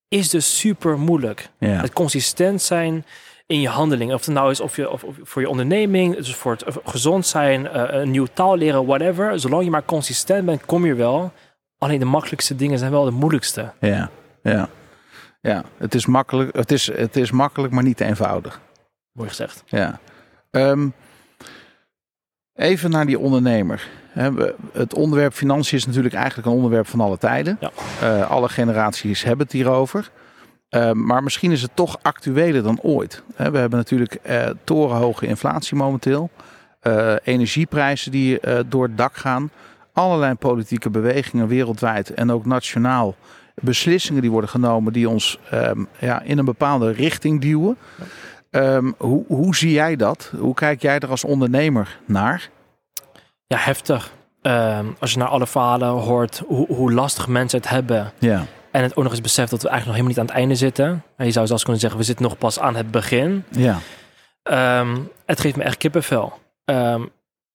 [0.08, 1.48] is dus super moeilijk.
[1.58, 1.68] Ja.
[1.68, 3.04] Het consistent zijn
[3.48, 4.12] in je handeling.
[4.12, 7.26] Of het nou is of je, of, of voor je onderneming, dus voor het gezond
[7.26, 9.40] zijn, eh, een nieuwe taal leren, whatever.
[9.40, 11.32] Zolang je maar consistent bent, kom je wel.
[11.78, 13.72] Alleen de makkelijkste dingen zijn wel de moeilijkste.
[13.80, 14.10] Ja.
[14.42, 14.68] Ja.
[15.40, 15.64] Ja.
[15.76, 18.60] Het is makkelijk, het is, het is makkelijk, maar niet eenvoudig.
[19.12, 19.62] Mooi gezegd.
[19.66, 20.00] Ja.
[20.50, 20.88] Ehm,
[22.54, 23.88] even naar die ondernemer.
[24.72, 27.58] Het onderwerp financiën is natuurlijk eigenlijk een onderwerp van alle tijden.
[27.60, 27.70] Ja.
[28.00, 30.10] Eh, alle generaties hebben het hierover.
[30.68, 33.22] Ehm, maar misschien is het toch actueler dan ooit.
[33.36, 36.30] We hebben natuurlijk eh, torenhoge inflatie momenteel.
[36.80, 39.50] Eh, energieprijzen die eh, door het dak gaan.
[39.92, 43.14] Allerlei politieke bewegingen wereldwijd en ook nationaal.
[43.54, 47.76] Beslissingen die worden genomen die ons ehm, ja, in een bepaalde richting duwen.
[48.50, 50.32] Ehm, hoe, hoe zie jij dat?
[50.38, 52.50] Hoe kijk jij er als ondernemer naar?
[53.46, 54.16] Ja, heftig.
[54.98, 58.12] Als je naar alle verhalen hoort hoe, hoe lastig mensen het hebben.
[58.18, 60.48] Ja, En het ook nog eens beseft dat we eigenlijk nog helemaal niet aan het
[60.48, 61.02] einde zitten.
[61.16, 63.44] En je zou zelfs kunnen zeggen, we zitten nog pas aan het begin.
[63.50, 63.78] ja,
[64.42, 66.38] Ehm, het geeft me echt kippenvel.
[66.64, 67.02] Ehm,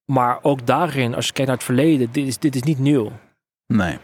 [0.05, 3.11] maar ook daarin, als je kijkt naar het verleden, dit is, dit is niet nieuw.
[3.67, 3.97] nee.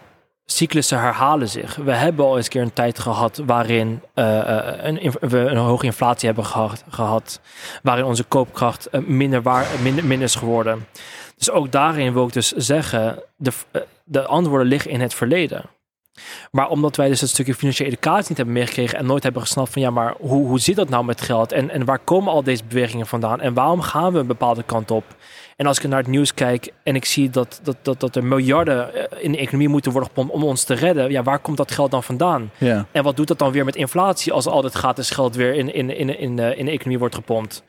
[0.45, 1.75] Cyclussen herhalen zich.
[1.75, 5.57] We hebben al eens een keer een tijd gehad waarin eh, eh, een, we een
[5.57, 7.39] hoge inflatie hebben gehad, gehad
[7.83, 10.87] waarin onze koopkracht eh, minder, waar, minder, minder is geworden.
[11.37, 13.51] Dus ook daarin wil ik dus zeggen, de,
[14.03, 15.65] de antwoorden liggen in het verleden.
[16.51, 19.73] Maar omdat wij dus het stukje financiële educatie niet hebben meegekregen en nooit hebben gesnapt
[19.73, 22.43] van ja, maar hoe, hoe zit dat nou met geld en, en waar komen al
[22.43, 25.03] deze bewegingen vandaan en waarom gaan we een bepaalde kant op?
[25.59, 28.23] En als ik naar het nieuws kijk en ik zie dat, dat, dat, dat er
[28.23, 31.57] miljarden eh, in de economie moeten worden gepompt om ons te redden, ja, waar komt
[31.57, 32.51] dat geld dan vandaan?
[32.57, 35.53] Ja, En wat doet dat dan weer met inflatie als al dat gratis geld weer
[35.53, 37.63] in, in, in, in, de, in de economie wordt gepompt?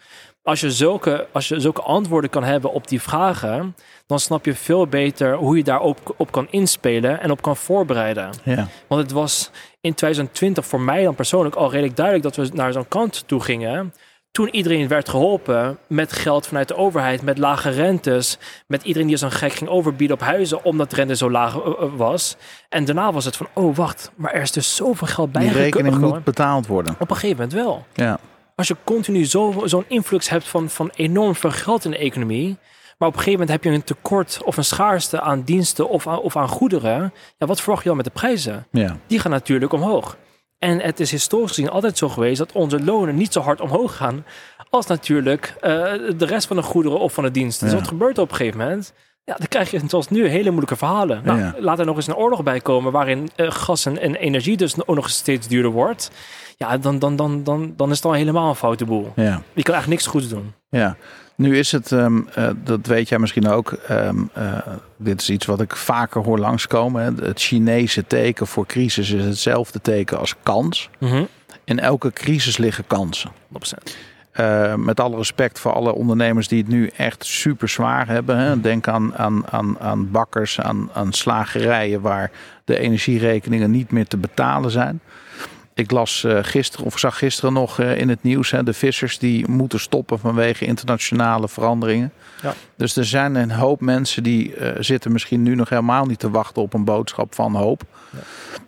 [0.50, 4.54] Als je, zulke, als je zulke antwoorden kan hebben op die vragen, dan snap je
[4.54, 8.30] veel beter hoe je daarop op kan inspelen en op kan voorbereiden.
[8.44, 12.54] ja, Want het was in 2020 voor mij dan persoonlijk al redelijk duidelijk dat we
[12.54, 13.94] naar zo'n kant toe gingen.
[14.30, 19.22] Toen iedereen werd geholpen met geld vanuit de overheid, met lage rentes, met iedereen die
[19.22, 22.36] een gek ging overbieden op huizen omdat de rente zo laag eh, eh, was.
[22.68, 25.98] En daarna was het van, oh wacht, maar er is dus zoveel geld die rekening
[25.98, 26.94] moet betaald worden.
[26.98, 27.84] Op een gegeven moment wel.
[27.92, 28.18] Ja,
[28.60, 32.58] Als je continu zo- zo'n influx hebt van, van enorm veel geld in de economie,
[32.98, 36.06] maar op een gegeven moment heb je een tekort of een schaarste aan diensten of
[36.06, 38.66] aan, of aan goederen, ja, wat verwacht je dan met de prijzen?
[38.70, 40.16] ja, die gaan natuurlijk omhoog.
[40.58, 43.96] En het is historisch gezien altijd zo geweest dat onze lonen niet zo hard omhoog
[43.96, 44.24] gaan
[44.70, 45.70] als natuurlijk eh,
[46.16, 47.66] de rest van de goederen of van de diensten.
[47.66, 48.92] Dus wat gebeurt er op een gegeven moment?
[49.30, 51.20] Ja, dan krijg je zoals nu hele moeilijke verhalen.
[51.24, 51.54] Nou, Ja.
[51.58, 54.86] Laat er nog eens een oorlog bij komen waarin eh, gas en, en energie dus
[54.86, 56.10] ook nog steeds duurder wordt.
[56.56, 59.12] Ja, dan, dan, dan, dan, dan is het al helemaal een foute boel.
[59.16, 59.42] ja.
[59.52, 60.52] Je kan eigenlijk niks goeds doen.
[60.68, 60.96] Ja,
[61.34, 64.58] nu is het, ehm, eh, dat weet jij misschien ook, ehm, eh,
[64.96, 67.02] dit is iets wat ik vaker hoor langskomen.
[67.02, 67.24] Hè.
[67.26, 70.90] Het Chinese teken voor crisis is hetzelfde teken als kans.
[70.98, 71.24] Mhm.
[71.64, 73.30] In elke crisis liggen kansen.
[73.48, 73.96] 100%.
[74.30, 78.36] Eh, met alle respect voor alle ondernemers die het nu echt super zwaar hebben.
[78.36, 78.60] Hè.
[78.60, 82.30] Denk aan, aan, aan, aan bakkers, aan, aan slagerijen waar
[82.64, 85.00] de energierekeningen niet meer te betalen zijn.
[85.74, 89.18] Ik las eh, gisteren, of zag gisteren nog eh, in het nieuws, hè, de vissers
[89.18, 92.12] die moeten stoppen vanwege internationale veranderingen.
[92.42, 92.54] Ja.
[92.76, 96.62] Dus er zijn een hoop mensen die zitten misschien nu nog helemaal niet te wachten
[96.62, 97.82] op een boodschap van hoop.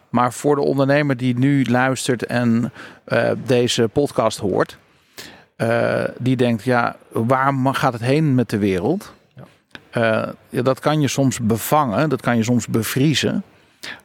[0.09, 2.72] Maar voor de ondernemer die nu luistert en
[3.46, 4.79] deze podcast hoort,
[5.62, 9.12] eh, die denkt, ja, waar gaat het heen met de wereld?
[9.37, 9.44] Ja.
[9.90, 13.42] Eh, ja, dat kan je soms bevangen, dat kan je soms bevriezen.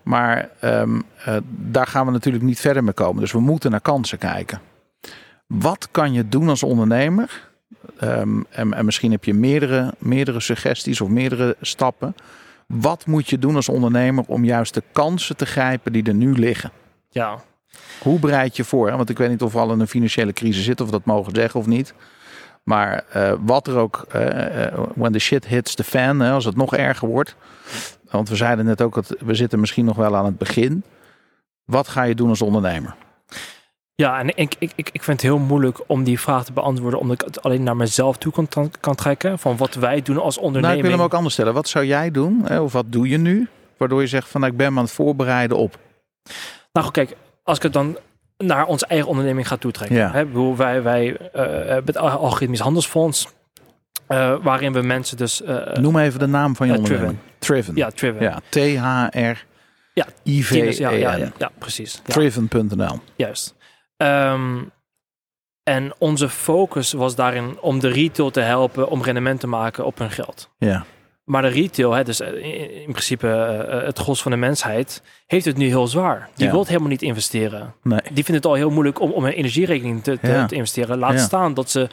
[0.04, 3.22] Maar ehm, eh, daar gaan we natuurlijk niet verder mee komen.
[3.22, 4.62] Dus we moeten naar kansen kijken.
[5.48, 7.50] Wat kan je doen als ondernemer?
[8.00, 12.15] Ehm, en, en misschien heb je meerdere, meerdere suggesties of meerdere stappen.
[12.67, 16.34] Wat moet je doen als ondernemer om juist de kansen te grijpen die er nu
[16.34, 16.72] liggen?
[17.10, 17.39] Ja,
[17.99, 18.91] Hoe bereid je voor?
[18.91, 21.06] Want ik weet niet of we al in een financiële crisis zitten, of we dat
[21.06, 21.93] mogen zeggen of niet.
[22.63, 26.56] Maar eh, wat er ook, eh, when the shit hits the fan, hè, als het
[26.56, 27.36] nog erger wordt.
[28.10, 30.84] Want we zeiden net ook dat we zitten misschien nog wel aan het begin.
[31.65, 32.95] Wat ga je doen als ondernemer?
[33.95, 36.99] Ja, en ik, ik, ik, ik vind het heel moeilijk om die vraag te beantwoorden,
[36.99, 39.39] omdat ik het alleen naar mezelf toe kan, kan trekken.
[39.39, 40.63] Van wat wij doen als onderneming.
[40.63, 41.53] Nou, ik wil hem ook anders stellen.
[41.53, 42.41] Wat zou jij doen?
[42.45, 42.60] Hè?
[42.60, 43.47] Of wat doe je nu?
[43.77, 45.77] Waardoor je zegt van nou, ik ben me aan het voorbereiden op.
[46.71, 47.15] Nou goed, kijk,
[47.48, 47.98] als ik het dan
[48.38, 49.98] naar onze eigen onderneming ga toetrekken.
[49.98, 50.12] Ja.
[50.12, 53.28] Hè, hoe wij, wij hebben het algoritmisch handelsfonds,
[54.08, 55.42] eh, waarin we mensen dus...
[55.42, 57.18] eh, Noem even de naam van je onderneming.
[57.40, 57.76] Triven.
[57.76, 58.22] ja, Triven.
[58.22, 59.46] Ja, T-H-R.
[59.94, 60.60] Ja, I-V-E-N.
[60.60, 62.02] Tinus, ja, ja, ja, ja, precies.
[62.06, 63.00] Ja, Triven.nl.
[63.16, 63.56] juist.
[63.98, 64.58] Ehm,
[65.64, 69.98] en onze focus was daarin om de retail te helpen om rendement te maken op
[69.98, 70.50] hun geld.
[70.58, 70.86] Ja.
[71.28, 75.02] Maar de retail, hè, dus eh, in in principe eh, het gros van de mensheid,
[75.26, 76.30] heeft het nu heel zwaar.
[76.36, 76.52] Die Ja.
[76.52, 77.74] wil helemaal niet investeren.
[77.84, 78.00] Nee.
[78.04, 80.46] Die vindt het al heel moeilijk om, om een energierekening te, te, Ja.
[80.46, 80.98] te investeren.
[80.98, 81.18] Laat Ja.
[81.18, 81.90] staan dat ze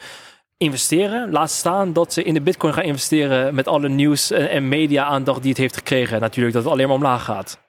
[0.57, 1.31] investeren.
[1.31, 5.41] Laat staan dat ze in de bitcoin gaan investeren met alle nieuws en, en media-aandacht
[5.41, 6.19] die het heeft gekregen.
[6.19, 7.59] Natuurlijk dat het alleen maar omlaag gaat.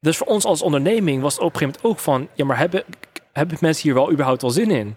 [0.00, 2.28] Dus voor ons als onderneming was het op een gegeven moment ook van...
[2.34, 2.84] ja, maar hebben,
[3.32, 4.96] hebben mensen hier wel überhaupt wel zin in?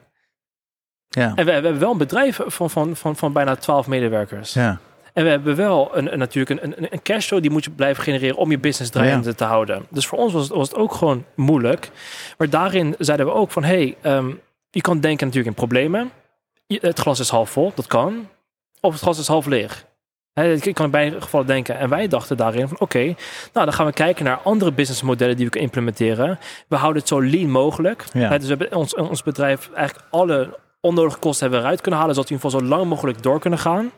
[1.08, 1.28] Ja.
[1.28, 4.54] En we, we hebben wel een bedrijf van, van, van, van bijna 12 medewerkers.
[4.54, 4.80] Ja.
[5.19, 8.03] En we hebben wel een, een, natuurlijk een, een, een cashflow die moet je blijven
[8.03, 9.86] genereren om je business draaiende te houden.
[9.89, 11.89] Dus voor ons was het, was het ook gewoon moeilijk.
[12.38, 14.29] Maar daarin zeiden we ook van, hey, ehm,
[14.69, 16.12] je kan denken natuurlijk in problemen.
[16.67, 18.27] Je- Het glas is half vol, dat kan.
[18.82, 19.86] Of het glas is half leeg.
[20.34, 21.77] Hè, ik kan in beide gevallen denken.
[21.77, 23.03] En wij dachten daarin van, oké,
[23.53, 26.39] nou dan gaan we kijken naar andere businessmodellen die we kunnen implementeren.
[26.67, 28.03] We houden het zo lean mogelijk.
[28.13, 28.29] Ja.
[28.38, 32.15] Dus we hebben ons, ons bedrijf eigenlijk alle onnodige kosten hebben we eruit kunnen halen,
[32.15, 33.91] zodat we in ieder geval zo lang mogelijk door kunnen gaan.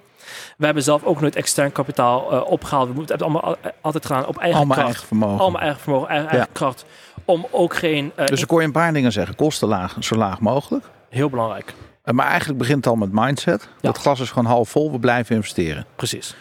[0.58, 2.88] We hebben zelf ook nooit extern kapitaal eh, opgehaald.
[2.88, 4.90] We hebben het allemaal al- altijd gedaan op eigen Allemaal kracht.
[4.92, 5.40] eigen vermogen.
[5.40, 6.86] Allemaal eigen vermogen, eigen, eigen kracht.
[7.26, 8.12] Om ook geen...
[8.16, 9.36] eh, Dus ik hoor je een paar dingen zeggen.
[9.36, 10.86] Kosten laag, zo laag mogelijk.
[11.10, 13.68] Heel belangrijk, Eh, Maar eigenlijk begint het al met mindset.
[13.82, 14.92] Dat glas is gewoon half vol.
[14.92, 15.86] We blijven investeren.
[15.96, 16.36] precies.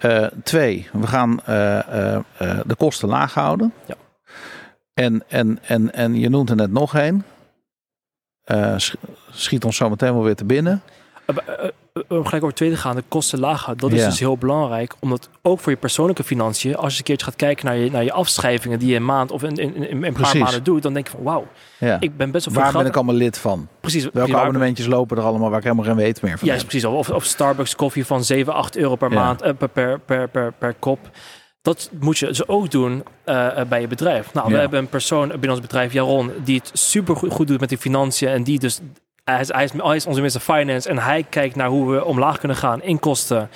[0.00, 3.72] Eh, twee, we gaan eh, eh, eh, de kosten laag houden.
[3.86, 3.94] Ja.
[4.94, 7.24] En, en, en, en je noemt er net nog één.
[8.44, 8.94] Eh, sch-
[9.30, 10.82] schiet ons zo meteen wel weer te binnen.
[12.10, 13.76] Om gelijk over het tweede gaan, de kosten houden.
[13.76, 14.08] Dat is Ja.
[14.08, 14.94] dus heel belangrijk.
[15.00, 18.04] Omdat ook voor je persoonlijke financiën, als je een keertje gaat kijken naar je, naar
[18.04, 20.82] je afschrijvingen die je een maand of in, in, in, in een paar maanden doet,
[20.82, 21.46] dan denk je van wauw,
[21.78, 21.96] Ja.
[22.00, 23.68] ik ben best wel Waar ben ik allemaal lid van?
[23.80, 24.08] Precies.
[24.12, 26.58] Welke waar- abonnementjes lopen er allemaal waar ik helemaal geen weet meer van heb?
[26.62, 26.84] precies.
[26.84, 29.14] Of, of Starbucks koffie van 7, 8 euro per Ja.
[29.24, 30.98] maand, eh, per, per, per, per, per kop.
[31.62, 34.32] Dat moet je dus ook doen eh, eh, bij je bedrijf.
[34.34, 34.60] Nou, we Ja.
[34.60, 37.78] hebben een persoon binnen ons bedrijf, Jaron, die het super goed, goed doet met die
[37.78, 38.28] financiën.
[38.28, 38.80] En die dus,
[39.30, 40.40] hij is, hij is, hij is onze Mr.
[40.40, 40.88] Finance.
[40.88, 43.50] En hij kijkt naar hoe we omlaag kunnen gaan in kosten.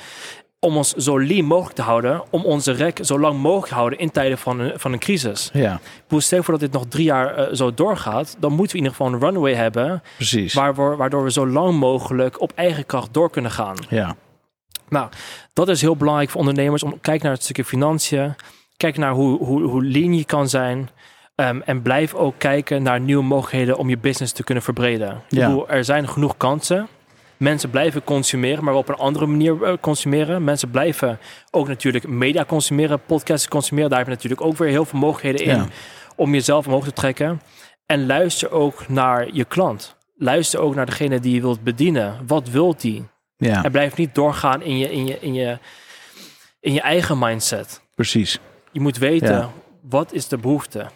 [0.60, 2.22] Om ons zo lean mogelijk te houden.
[2.30, 5.50] Om onze rek zo lang mogelijk te houden in tijden van een, van een crisis.
[5.52, 8.36] Ja, Hoe stel je voor dat dit nog drie jaar eh, zo doorgaat.
[8.38, 10.02] Dan moeten we in ieder geval een runway hebben.
[10.16, 10.54] precies.
[10.54, 13.76] Waardoor, waardoor we zo lang mogelijk op eigen kracht door kunnen gaan.
[13.88, 14.16] Ja,
[14.88, 15.08] Nou,
[15.52, 16.82] dat is heel belangrijk voor ondernemers.
[16.82, 18.34] Om kijk naar het stukje financiën.
[18.76, 20.88] Kijk naar hoe, hoe, hoe lean je kan zijn.
[21.34, 25.08] Ehm, en blijf ook kijken naar nieuwe mogelijkheden om je business te kunnen verbreden.
[25.28, 25.46] Ik Ja.
[25.46, 26.88] bedoel, er zijn genoeg kansen.
[27.36, 30.44] Mensen blijven consumeren, maar op een andere manier eh, consumeren.
[30.44, 31.18] Mensen blijven
[31.50, 33.88] ook natuurlijk media consumeren, podcasts consumeren.
[33.90, 35.66] Daar heb je natuurlijk ook weer heel veel mogelijkheden in Ja.
[36.16, 37.40] om jezelf omhoog te trekken.
[37.86, 39.96] En luister ook naar je klant.
[40.16, 42.18] Luister ook naar degene die je wilt bedienen.
[42.26, 43.04] Wat wilt die?
[43.36, 45.58] ja, En blijf niet doorgaan in je, in je, in je,
[46.60, 47.80] in je eigen mindset.
[47.94, 48.38] precies.
[48.72, 49.50] Je moet weten, Ja.
[49.88, 50.86] wat is de behoefte?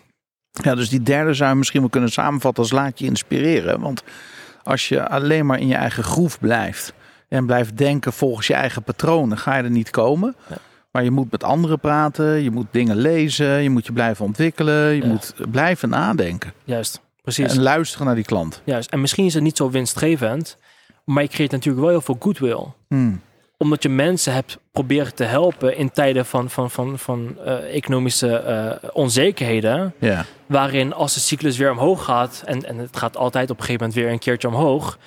[0.63, 3.81] Ja, dus die derde zou je misschien wel kunnen samenvatten als laat je inspireren.
[3.81, 4.03] Want
[4.63, 6.93] als je alleen maar in je eigen groef blijft
[7.29, 10.35] en blijft denken volgens je eigen patronen, ga je er niet komen.
[10.49, 10.57] Ja.
[10.91, 14.95] Maar je moet met anderen praten, je moet dingen lezen, je moet je blijven ontwikkelen,
[14.95, 15.07] je Ja.
[15.09, 16.53] moet blijven nadenken.
[16.65, 17.53] Juist, precies.
[17.57, 18.63] En luisteren naar die klant.
[18.65, 18.91] Juist.
[18.91, 20.57] En misschien is het niet zo winstgevend,
[21.05, 22.65] maar je creëert natuurlijk wel heel veel goodwill.
[22.89, 23.21] Hmm.
[23.59, 28.37] Omdat je mensen hebt proberen te helpen in tijden van, van, van, van eh, economische
[28.37, 29.95] eh, onzekerheden.
[29.99, 33.65] Ja, Waarin als de cyclus weer omhoog gaat, en, en het gaat altijd op een
[33.65, 34.99] gegeven moment weer een keertje omhoog.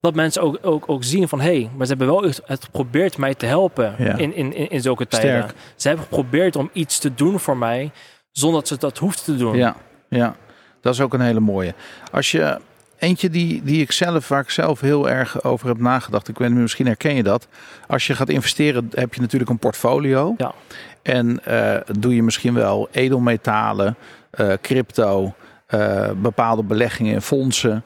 [0.00, 3.16] Dat mensen ook, ook, ook zien van, hé, hey, maar ze hebben wel het geprobeerd
[3.18, 4.16] mij te helpen Ja.
[4.16, 5.30] in, in, in, in zulke tijden.
[5.42, 5.54] Sterk.
[5.76, 7.90] Ze hebben geprobeerd om iets te doen voor mij,
[8.32, 9.56] zonder dat ze dat hoefden te doen.
[9.56, 9.76] ja,
[10.08, 10.36] ja.
[10.80, 11.74] Dat is ook een hele mooie.
[12.12, 12.58] Als je
[12.98, 16.28] eentje die, die ik zelf, waar ik zelf heel erg over heb nagedacht.
[16.28, 17.48] Ik weet niet, misschien herken je dat.
[17.86, 20.34] Als je gaat investeren, heb je natuurlijk een portfolio.
[20.38, 20.54] Ja.
[21.02, 23.96] En eh, doe je misschien wel edelmetalen,
[24.30, 25.34] eh, crypto,
[25.66, 27.84] eh, bepaalde beleggingen in fondsen.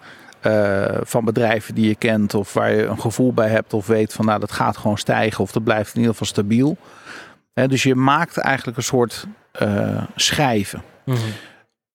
[1.03, 4.25] van bedrijven die je kent of waar je een gevoel bij hebt of weet van
[4.25, 6.77] nou dat gaat gewoon stijgen of dat blijft in ieder geval stabiel.
[7.53, 9.27] Dus je maakt eigenlijk een soort
[10.15, 10.83] schijven.
[11.05, 11.19] Mhm.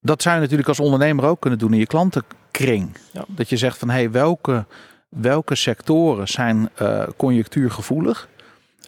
[0.02, 1.88] Dat zou je natuurlijk als ondernemer ook kunnen doen in je
[2.56, 2.98] klantenkring.
[3.12, 3.24] Ja.
[3.28, 4.66] Dat je zegt van hé, hey, welke,
[5.10, 8.28] welke sectoren zijn eh, conjunctuurgevoelig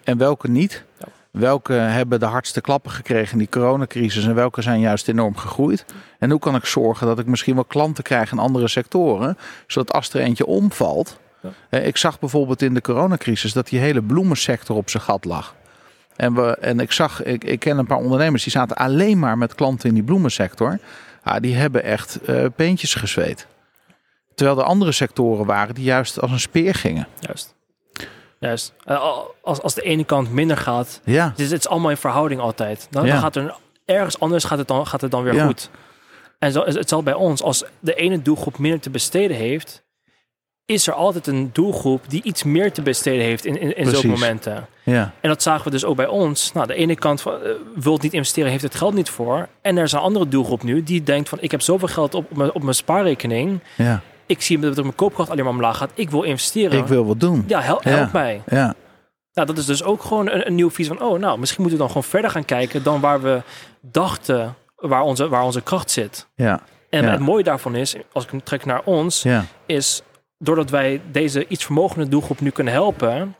[0.03, 0.83] en welke niet?
[0.99, 1.05] Ja.
[1.31, 5.85] Welke hebben de hardste klappen gekregen in die coronacrisis en welke zijn juist enorm gegroeid?
[6.19, 9.93] En hoe kan ik zorgen dat ik misschien wel klanten krijg in andere sectoren, zodat
[9.93, 11.19] als er eentje omvalt.
[11.69, 15.55] Eh, Ik zag bijvoorbeeld in de coronacrisis dat die hele bloemensector op zijn gat lag.
[16.15, 19.37] En, we, en ik zag, ik, ik ken een paar ondernemers die zaten alleen maar
[19.37, 20.79] met klanten in die bloemensector.
[21.25, 23.47] Ja, die hebben echt eh peentjes gezweet.
[24.37, 27.07] Terwijl er andere sectoren waren die juist als een speer gingen.
[27.19, 27.55] Juist.
[28.39, 28.73] Juist.
[28.85, 31.89] Eh, al- als, als de ene kant minder gaat, Ja, het is, het is allemaal
[31.89, 32.87] in verhouding altijd.
[32.89, 33.11] Dan, Ja.
[33.11, 35.45] dan gaat er ergens anders gaat het dan, gaat het dan weer Ja.
[35.45, 35.69] goed.
[36.39, 39.83] En zo, het zal bij ons, als de ene doelgroep minder te besteden heeft,
[40.65, 44.07] is er altijd een doelgroep die iets meer te besteden heeft in, in, in zulke
[44.07, 44.67] momenten.
[44.83, 46.51] ja, En dat zagen we dus ook bij ons.
[46.53, 49.47] Nou, de ene kant van, eh, wil niet investeren, heeft het geld niet voor.
[49.61, 52.31] En er is een andere doelgroep nu die denkt van, ik heb zoveel geld op,
[52.31, 53.59] op, mijn, op mijn spaarrekening.
[53.75, 54.01] ja.
[54.27, 55.91] Ik zie dat mijn koopkracht alleen maar omlaag gaat.
[55.93, 56.79] Ik wil investeren.
[56.79, 57.43] Ik wil wat doen.
[57.47, 57.89] Ja, hel- Ja.
[57.89, 58.41] help mij.
[58.47, 58.75] Ja,
[59.33, 61.79] Nou, dat is dus ook gewoon een, een nieuw visie van, oh, nou, misschien moeten
[61.79, 63.41] we dan gewoon verder gaan kijken dan waar we
[63.81, 66.27] dachten waar onze, waar onze kracht zit.
[66.35, 67.11] ja, En Ja.
[67.11, 69.45] het mooie daarvan is, als ik hem trek naar ons, ja.
[69.65, 70.01] is
[70.37, 73.35] doordat wij deze iets vermogende doelgroep nu kunnen helpen,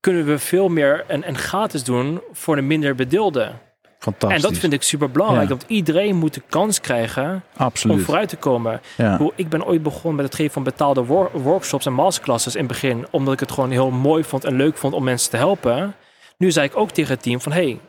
[0.00, 3.60] kunnen we veel meer en, en gratis doen voor de minder bedeelden.
[4.02, 4.42] Fantastisch.
[4.44, 5.54] En dat vind ik super belangrijk, Ja.
[5.54, 7.44] dat iedereen moet de kans krijgen
[7.88, 8.80] om vooruit te komen.
[8.96, 9.16] Ja.
[9.16, 12.58] Hoe- Ik ben ooit begonnen met het geven van betaalde wor- workshops en masterclasses in
[12.60, 15.36] het begin, omdat ik het gewoon heel mooi vond en leuk vond om mensen te
[15.36, 15.94] helpen.
[16.38, 17.80] Nu zei ik ook tegen het team van, hey,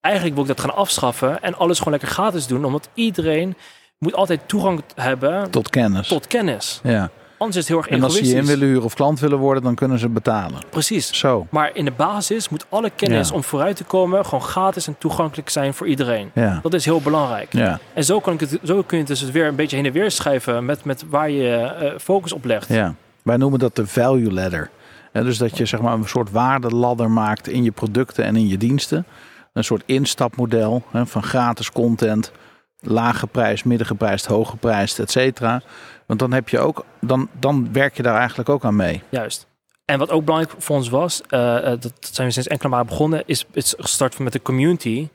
[0.00, 3.54] eigenlijk wil ik dat gaan afschaffen en alles gewoon lekker gratis doen, omdat iedereen
[3.98, 6.08] moet altijd toegang hebben Tot kennis.
[6.08, 6.80] tot kennis.
[6.82, 7.10] Ja.
[7.40, 9.38] Anders is het heel erg En als ze je in willen huren of klant willen
[9.38, 10.60] worden, dan kunnen ze betalen.
[10.70, 11.18] Precies.
[11.18, 11.46] Zo.
[11.50, 13.34] Maar in de basis moet alle kennis Ja.
[13.34, 16.30] om vooruit te komen gewoon gratis en toegankelijk zijn voor iedereen.
[16.34, 16.58] Ja.
[16.62, 17.52] Dat is heel belangrijk.
[17.52, 17.78] Ja.
[17.94, 19.92] En zo, kan ik het, zo kun je het dus weer een beetje heen en
[19.92, 22.68] weer schuiven met, met waar je eh, focus op legt.
[22.68, 22.94] Ja.
[23.22, 24.70] Wij noemen dat de value ladder.
[25.12, 28.48] En dus dat je zeg maar een soort waardeladder maakt in je producten en in
[28.48, 29.06] je diensten.
[29.52, 32.32] Een soort instapmodel hè, van gratis content,
[32.80, 35.62] laag geprijsd, midden geprijsd, hoog geprijsd, et cetera.
[36.06, 39.02] Want dan heb je ook, dan, dan werk je daar eigenlijk ook aan mee.
[39.08, 39.46] Juist.
[39.84, 42.88] En wat ook belangrijk voor ons was, eh, eh, dat zijn we sinds enkele maanden
[42.88, 45.08] begonnen, is, is gestart met de community.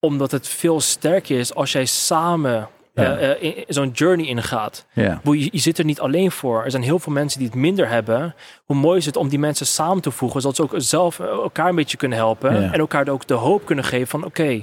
[0.00, 3.64] Omdat het veel sterker is als jij samen eh, Ja.
[3.68, 4.86] zo'n journey ingaat.
[4.92, 5.20] Ja.
[5.24, 6.64] Je, je zit er niet alleen voor.
[6.64, 8.34] Er zijn heel veel mensen die het minder hebben.
[8.64, 11.68] Hoe mooi is het om die mensen samen te voegen, zodat ze ook zelf elkaar
[11.68, 12.62] een beetje kunnen helpen.
[12.62, 12.72] Ja.
[12.72, 14.62] En elkaar ook de hoop kunnen geven van oké,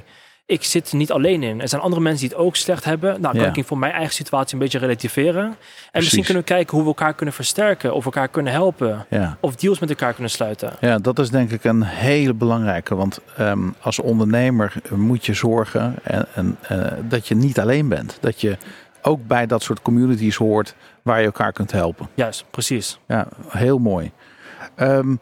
[0.52, 1.60] ik zit er niet alleen in.
[1.60, 3.20] Er zijn andere mensen die het ook slecht hebben.
[3.20, 3.54] Nou, kan Ja.
[3.54, 5.44] ik voor mijn eigen situatie een beetje relativeren.
[5.44, 5.90] En Precies.
[5.92, 7.94] misschien kunnen we kijken hoe we elkaar kunnen versterken.
[7.94, 9.06] Of elkaar kunnen helpen.
[9.08, 9.36] Ja.
[9.40, 10.72] Of deals met elkaar kunnen sluiten.
[10.80, 12.94] Ja, dat is denk ik een hele belangrijke.
[12.94, 18.18] Want ehm, als ondernemer moet je zorgen en, en, eh, dat je niet alleen bent.
[18.20, 18.56] Dat je
[19.02, 22.08] ook bij dat soort communities hoort waar je elkaar kunt helpen.
[22.14, 22.98] Juist, precies.
[23.08, 24.10] Ja, heel mooi.
[24.74, 25.14] Ehm,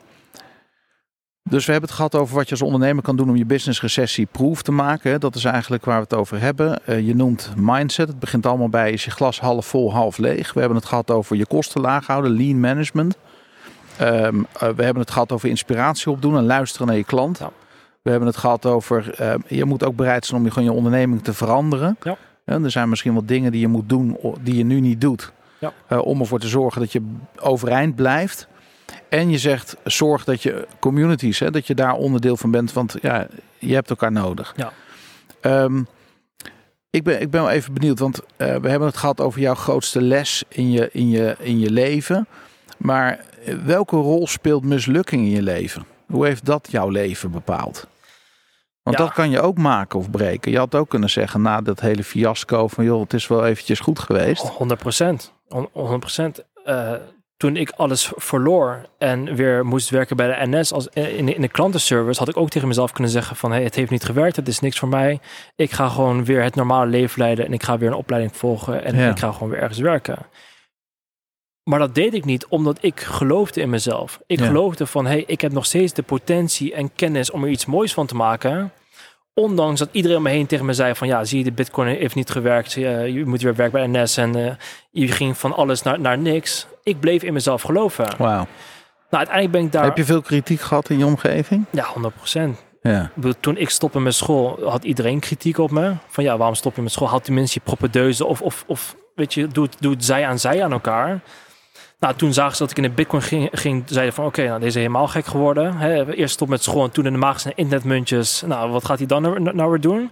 [1.51, 3.81] dus we hebben het gehad over wat je als ondernemer kan doen om je business
[3.81, 5.21] recessie-proof te maken.
[5.21, 6.87] Dat is eigenlijk waar we het over hebben.
[6.87, 8.09] Eh, je noemt mindset.
[8.09, 10.53] Het begint allemaal bij is je glas half vol, half leeg.
[10.53, 13.17] We hebben het gehad over je kosten laag houden, lean management.
[13.97, 17.39] Ehm, eh, we hebben het gehad over inspiratie opdoen en luisteren naar je klant.
[17.39, 17.51] Ja.
[18.03, 20.77] We hebben het gehad over, eh, je moet ook bereid zijn om je, gewoon je
[20.77, 21.97] onderneming te veranderen.
[22.03, 22.17] Ja.
[22.45, 25.33] En er zijn misschien wel dingen die je moet doen die je nu niet doet.
[25.59, 25.73] Ja.
[25.87, 27.03] Eh, om ervoor te zorgen dat je
[27.41, 28.49] overeind blijft.
[29.09, 32.73] En je zegt, zorg dat je communities, hè, dat je daar onderdeel van bent.
[32.73, 33.27] Want ja,
[33.59, 34.53] je hebt elkaar nodig.
[34.57, 34.73] Ja.
[35.41, 35.83] Ehm,
[36.91, 39.55] ik, ben, ik ben wel even benieuwd, want eh, we hebben het gehad over jouw
[39.55, 42.27] grootste les in je, in je, in je leven.
[42.77, 45.85] Maar eh, welke rol speelt mislukking in je leven?
[46.07, 47.87] Hoe heeft dat jouw leven bepaald?
[48.83, 49.05] Want Ja.
[49.05, 50.53] dat kan je ook maken of breken.
[50.53, 53.81] Je had ook kunnen zeggen na dat hele fiasco van joh, het is wel eventjes
[53.81, 54.43] goed geweest.
[54.49, 55.33] 100 procent.
[55.49, 56.45] 100 procent.
[56.65, 56.93] Eh,
[57.41, 61.35] toen ik alles verloor en weer moest werken bij de NS als, eh, in, de-
[61.35, 64.05] in de klantenservice, had ik ook tegen mezelf kunnen zeggen van hey, het heeft niet
[64.05, 65.21] gewerkt, het is niks voor mij.
[65.57, 68.85] Ik ga gewoon weer het normale leven leiden en ik ga weer een opleiding volgen
[68.85, 69.11] en Ja.
[69.11, 70.19] ik ga gewoon weer ergens werken.
[71.71, 74.21] Maar dat deed ik niet omdat ik geloofde in mezelf.
[74.27, 74.47] Ik Ja.
[74.47, 77.93] geloofde van hey, ik heb nog steeds de potentie en kennis om er iets moois
[77.95, 78.73] van te maken.
[79.41, 81.89] Ondanks dat iedereen om me heen tegen me zei van ja, zie je, de bitcoin
[81.89, 82.73] heeft niet gewerkt.
[82.73, 84.55] Je, je moet weer werken bij NS en eh,
[84.91, 86.67] je ging van alles naar, naar niks.
[86.83, 88.05] Ik bleef in mezelf geloven.
[88.05, 88.47] Nou, Wauw.
[89.11, 89.85] uiteindelijk ben ik daar...
[89.85, 91.65] Heb je veel kritiek gehad in je omgeving?
[91.71, 92.65] Ja, 100 procent.
[92.83, 93.11] Ja.
[93.41, 95.93] Toen ik stopte met school, had iedereen kritiek op me.
[96.09, 97.09] Van ja, waarom stop je met school?
[97.09, 100.39] Houd tenminste je proppedeuzen of, of, of weet je, doe het, doe het zij aan
[100.39, 101.21] zij aan elkaar.
[102.01, 104.55] Nou, toen zagen ze dat ik in de bitcoin ging, ging zeiden van oké, nou
[104.55, 105.77] deze is helemaal gek geworden.
[105.77, 108.43] Hè, eerst stop met school en toen in de magische internetmuntjes.
[108.47, 110.11] Nou, wat gaat hij dan nou, nou weer doen?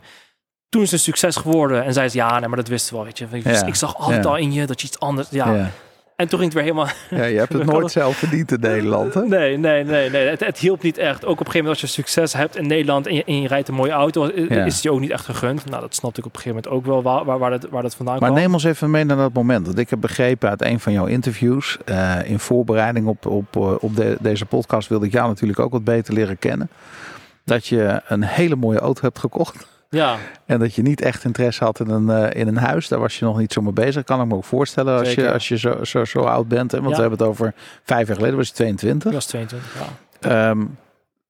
[0.69, 2.97] Toen is het een succes geworden en zei ze ja, nee, maar dat wisten we
[2.97, 3.27] wel, weet je.
[3.31, 4.31] Ik, Ja, ik zag altijd ja.
[4.31, 5.71] al in je dat je iets anders, ja.
[6.19, 6.95] En toen ging het weer helemaal...
[7.11, 9.23] Ja, je hebt het nooit zelf verdiend in Nederland, hè?
[9.27, 10.11] Nee, nee, nee.
[10.11, 10.27] nee.
[10.29, 11.25] Het, het hielp niet echt.
[11.25, 13.49] Ook op een gegeven moment als je succes hebt in Nederland en je, en je
[13.49, 14.65] rijdt een mooie auto, Ja.
[14.65, 15.65] is het je ook niet echt gegund.
[15.71, 17.83] Nou, dat snapte ik op een gegeven moment ook wel waar, waar, waar, dat, waar
[17.83, 18.41] dat vandaan Maar kwam.
[18.43, 19.67] neem ons even mee naar dat moment.
[19.67, 23.75] Want ik heb begrepen uit een van jouw interviews, eh, in voorbereiding op, op, eh,
[23.81, 26.71] op de- deze podcast, wilde ik jou natuurlijk ook wat beter leren kennen.
[27.45, 29.67] Dat je een hele mooie auto hebt gekocht.
[29.91, 30.17] Ja,
[30.47, 32.89] En dat je niet echt interesse had in een, eh, in een huis.
[32.89, 34.05] Daar was je nog niet zo mee bezig.
[34.05, 36.71] Kan ik me ook voorstellen als je, als je zo, zo, zo oud bent.
[36.73, 36.79] Hè?
[36.79, 36.95] Want Ja.
[36.97, 39.09] we hebben het over vijf jaar geleden, was je 22.
[39.11, 39.75] ik was 22.
[40.21, 40.51] Ja.
[40.51, 40.65] Ehm,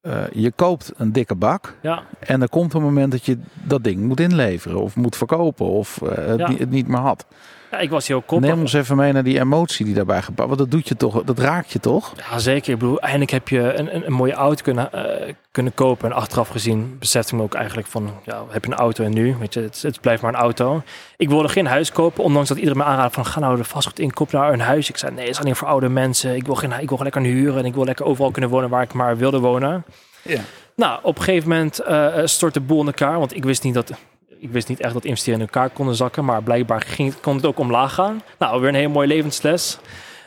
[0.01, 1.75] eh, je koopt een dikke bak.
[1.83, 2.03] ja.
[2.19, 4.81] En er komt een moment dat je dat ding moet inleveren.
[4.81, 5.67] Of moet verkopen.
[5.67, 6.49] Of eh, het, Ja.
[6.49, 7.27] niet, het niet meer had.
[7.71, 8.49] Ja, ik was heel koppig.
[8.49, 10.49] Neem ons even mee naar die emotie die daarbij gebeurt.
[10.49, 12.13] Want dat doet je toch, dat raakt je toch?
[12.31, 12.73] Ja, zeker.
[12.73, 16.11] Ik bedoel, eindelijk heb je een, een, een mooie auto kunnen, eh, kunnen kopen.
[16.11, 19.15] En achteraf gezien besefte ik me ook eigenlijk van, ja, heb je een auto en
[19.15, 19.37] nu?
[19.39, 20.83] Weet je, het, het blijft maar een auto.
[21.17, 23.99] Ik wilde geen huis kopen, ondanks dat iedereen me aanraadde van, ga nou er vastgoed
[23.99, 24.89] in, koop nou een huis.
[24.89, 26.37] Ik zei, nee, het is alleen voor oude mensen.
[26.37, 28.83] Ik wil, geen, ik wil lekker huren en ik wil lekker overal kunnen wonen waar
[28.83, 29.85] ik maar wilde wonen.
[30.23, 30.41] Ja.
[30.77, 33.75] Nou, op een gegeven moment eh stort de boel in elkaar, want ik wist niet
[33.75, 33.93] dat...
[34.41, 37.47] Ik wist niet echt dat investeren in elkaar konden zakken, maar blijkbaar ging, kon het
[37.47, 38.23] ook omlaag gaan.
[38.39, 39.79] Nou, weer een hele mooie levensles.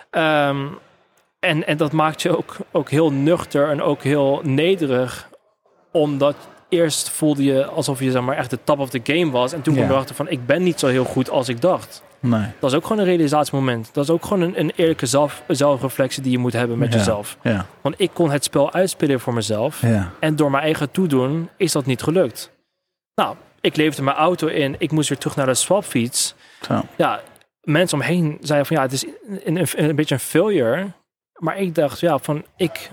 [0.09, 0.65] Ehm,
[1.39, 5.29] en, en dat maakt je ook, ook heel nuchter en ook heel nederig.
[5.91, 6.35] Omdat
[6.69, 9.53] eerst voelde je alsof je zeg maar, echt de top of the game was.
[9.53, 9.89] En toen kwam Ja.
[9.89, 12.03] je erachter van, ik ben niet zo heel goed als ik dacht.
[12.19, 12.45] Nee.
[12.59, 13.89] Dat is ook gewoon een realisatiemoment.
[13.93, 16.97] Dat is ook gewoon een, een eerlijke zelf, zelfreflectie die je moet hebben met Ja.
[16.97, 17.37] jezelf.
[17.41, 17.65] Ja.
[17.81, 19.83] Want ik kon het spel uitspelen voor mezelf.
[20.19, 22.51] En door mijn eigen toedoen is dat niet gelukt.
[23.15, 24.75] Nou, ik leverde mijn auto in.
[24.77, 26.35] Ik moest weer terug naar de swapfiets.
[26.61, 26.81] Zo.
[26.97, 27.21] Ja,
[27.61, 29.05] mensen omheen zeiden van ja, het is
[29.43, 30.91] een, een, een beetje een failure.
[31.33, 32.91] Maar ik dacht, ja, van ik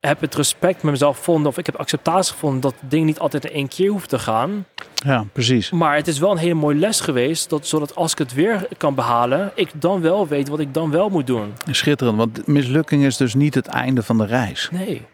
[0.00, 1.50] heb het respect met mezelf gevonden.
[1.50, 4.18] Of ik heb acceptatie gevonden dat het ding niet altijd in één keer hoeft te
[4.18, 4.66] gaan.
[4.94, 5.70] ja, precies.
[5.70, 7.50] Maar het is wel een hele mooie les geweest.
[7.50, 10.90] Dat, zodat als ik het weer kan behalen, ik dan wel weet wat ik dan
[10.90, 11.52] wel moet doen.
[11.70, 12.16] Schitterend.
[12.16, 14.68] Want mislukking is dus niet het einde van de reis.
[14.72, 15.06] Nee.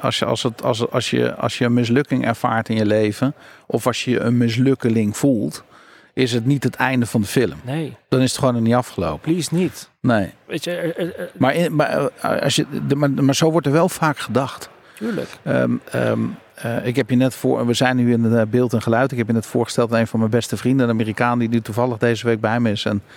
[0.00, 3.34] Als, je, als, het, als, als, je, als je een mislukking ervaart in je leven,
[3.66, 5.64] of als je een mislukkeling voelt,
[6.12, 7.58] is het niet het einde van de film.
[7.64, 9.20] Nee, Dan is het gewoon niet afgelopen.
[9.32, 9.88] please niet.
[10.00, 10.30] Nee.
[10.46, 13.50] Weet je, er, er- er- Maar, in, maar, eh, als je, de- maar, maar zo
[13.50, 14.68] wordt er wel vaak gedacht.
[14.94, 15.28] tuurlijk.
[15.42, 16.20] Ehm, ehm,
[16.54, 19.12] eh, ik heb je net voor, we zijn nu in het eh, beeld en geluid.
[19.12, 21.60] Ik heb je net voorgesteld aan een van mijn beste vrienden, een Amerikaan die nu
[21.60, 23.14] toevallig deze week bij me is en eh,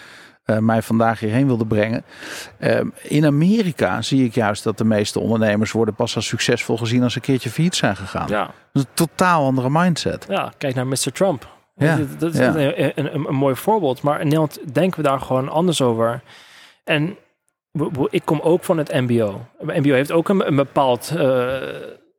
[0.58, 2.04] mij vandaag hierheen wilde brengen.
[2.60, 7.04] Ehm, in Amerika zie ik juist dat de meeste ondernemers worden pas als succesvol gezien
[7.04, 8.28] als ze een keertje failliet zijn gegaan.
[8.28, 8.46] Ja.
[8.46, 10.26] Dat is een totaal andere mindset.
[10.30, 11.12] Ja, kijk naar Mr.
[11.14, 11.48] Trump.
[11.76, 12.56] Ja, Dat, is ja.
[12.56, 14.02] een, een, mooi voorbeeld.
[14.02, 16.22] Maar in Nederland denken we daar gewoon anders over.
[16.84, 17.18] En
[18.10, 19.46] ik kom ook van het MBO.
[19.58, 21.14] Het MBO heeft ook een, een bepaald.
[21.18, 21.58] eh,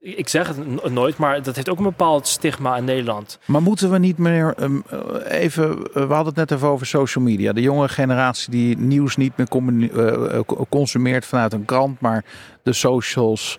[0.00, 3.38] ik zeg het no- nooit, maar dat heeft ook een bepaald stigma in Nederland.
[3.44, 6.86] Maar moeten we niet meer ehm, eh, even, eh, we hadden het net even over
[6.86, 7.52] social media.
[7.52, 12.24] De jonge generatie die nieuws niet meer eh, consumeert vanuit een krant, maar
[12.62, 13.58] de socials,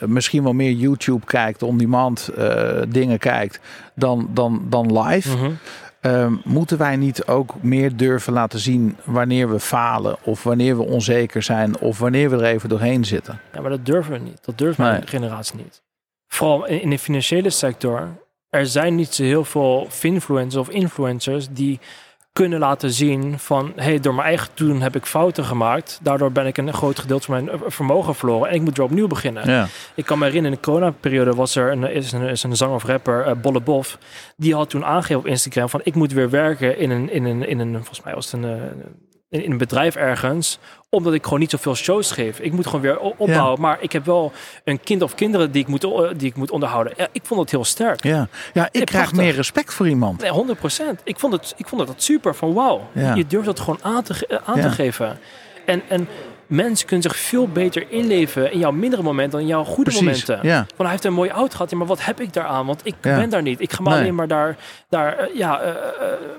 [0.00, 2.30] misschien wel meer YouTube kijkt, on-demand
[2.88, 3.60] dingen kijkt
[3.94, 5.36] dan, dan, dan live.
[5.36, 5.50] Mhm.
[6.00, 10.82] Ehm, moeten wij niet ook meer durven laten zien wanneer we falen of wanneer we
[10.82, 13.40] onzeker zijn of wanneer we er even doorheen zitten?
[13.52, 14.44] Ja, maar dat durven we niet.
[14.44, 15.82] Dat durft mijn generatie niet.
[16.28, 18.08] Vooral in, in de financiële sector.
[18.48, 21.80] Er zijn niet zo heel veel finfluencers of influencers die
[22.38, 23.72] kunnen laten zien van...
[23.76, 25.98] hey, door mijn eigen doen heb ik fouten gemaakt.
[26.02, 28.48] Daardoor ben ik een groot gedeelte van mijn eh, vermogen verloren.
[28.48, 29.50] En ik moet weer opnieuw beginnen.
[29.50, 32.56] Ja, Ik kan me herinneren, in de coronaperiode was er een, is een, is een
[32.56, 33.98] zanger of rapper, eh, Bolle Bof.
[34.36, 37.48] Die had toen aangegeven op Instagram van ik moet weer werken in een, in een,
[37.48, 38.62] in een volgens mij was het een, eh,
[39.28, 40.58] in, in een bedrijf ergens.
[40.90, 42.38] Omdat ik gewoon niet zoveel shows geef.
[42.40, 43.60] Ik moet gewoon weer opbouwen.
[43.60, 44.32] Maar ik heb wel
[44.64, 46.92] een kind of kinderen die ik moet, o- die ik moet onderhouden.
[46.96, 48.02] Ja, ik vond het heel sterk.
[48.04, 48.28] ja.
[48.52, 50.20] ja ik Ja, krijg meer respect voor iemand.
[50.20, 52.88] Nee, 100 Ik vond het, ik vond het super van wauw.
[53.14, 55.18] Je durft dat gewoon aan te, eh, aan te geven.
[55.66, 56.08] En, en
[56.48, 60.00] mensen kunnen zich veel beter inleven in jouw mindere momenten dan in jouw goede Precies.
[60.02, 60.38] momenten.
[60.42, 60.66] Ja.
[60.74, 62.66] Van hij heeft een mooie auto gehad, ja, maar wat heb ik daaraan?
[62.66, 63.16] Want ik Ja.
[63.16, 63.60] ben daar niet.
[63.60, 63.98] Ik ga me Nee.
[63.98, 64.56] alleen maar daar,
[64.88, 65.76] daar eh, ja, eh, eh,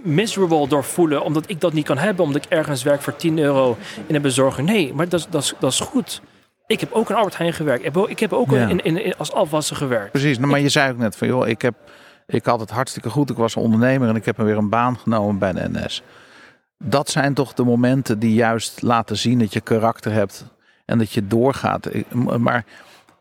[0.04, 3.40] miserable door voelen, omdat ik dat niet kan hebben, omdat ik ergens werk voor 10
[3.40, 4.64] euro in een bezorger.
[4.64, 6.22] Nee, maar dat, is- dat, is- dat is goed.
[6.68, 7.80] Ik heb ook in Albert Heijn gewerkt.
[7.80, 8.68] Ik heb ook, ik heb ook Ja.
[8.68, 10.12] in, in, in- als afwasser gewerkt.
[10.12, 11.74] Precies, nou, maar je zei ook net van joh, ik, heb,
[12.28, 13.30] ik had het hartstikke goed.
[13.30, 16.02] Ik was een ondernemer en ik heb me weer een baan genomen bij de NS.
[16.84, 20.46] Dat zijn toch de momenten die juist laten zien dat je karakter hebt
[20.86, 21.90] en dat je doorgaat.
[22.40, 22.66] Maar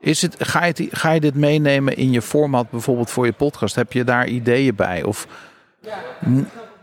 [0.00, 3.74] is het, ga, je ga je dit meenemen in je format bijvoorbeeld voor je podcast?
[3.74, 5.02] Heb je daar ideeën bij?
[5.02, 5.26] Of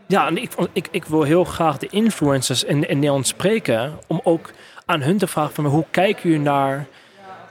[0.08, 3.94] Ja, en ik, ik, ik wil heel graag de influencers in, in Nederland spreken.
[4.08, 4.52] Om ook
[4.86, 6.88] aan hun te vragen van hoe kijken jullie naar,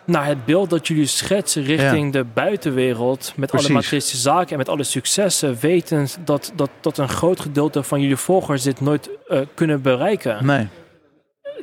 [0.06, 3.32] naar het beeld dat jullie schetsen richting de buitenwereld.
[3.36, 3.66] Met Precies.
[3.68, 5.56] alle materialistische zaken en met alle successen.
[5.60, 10.46] Wetend dat, dat, dat een groot gedeelte van jullie volgers dit nooit eh, kunnen bereiken.
[10.46, 10.68] nee?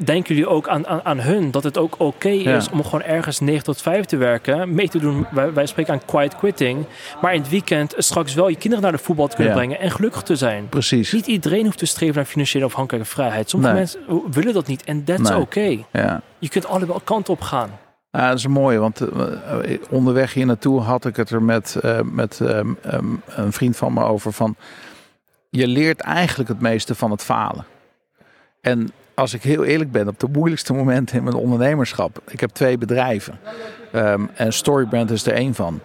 [0.03, 2.61] denken jullie ook aan, aan, aan hun dat het ook oké is Ja.
[2.71, 5.25] om gewoon ergens 9 tot 5 te werken, mee te doen?
[5.31, 6.85] Wij, wij spreken aan quiet quitting,
[7.21, 9.59] maar in het weekend straks wel je kinderen naar de voetbal te kunnen Ja.
[9.59, 10.69] brengen en gelukkig te zijn.
[10.69, 11.11] Precies.
[11.11, 13.49] Niet iedereen hoeft te streven naar financiële afhankelijke vrijheid.
[13.49, 13.81] Sommige Nee.
[13.81, 15.39] mensen willen dat niet en that's Nee.
[15.39, 15.77] oké.
[16.39, 17.79] Je kunt allebei kanten op gaan.
[18.11, 21.99] Ja, dat is mooi, want eh, onderweg hier naartoe had ik het er met, eh,
[22.01, 22.73] met ehm,
[23.25, 24.55] een vriend van me over van...
[25.49, 27.65] Je leert eigenlijk het meeste van het falen.
[28.61, 32.21] En als ik heel eerlijk ben, op de moeilijkste momenten in mijn ondernemerschap...
[32.27, 33.39] Ik heb twee bedrijven
[33.91, 35.79] ehm, en Storybrand is er één van.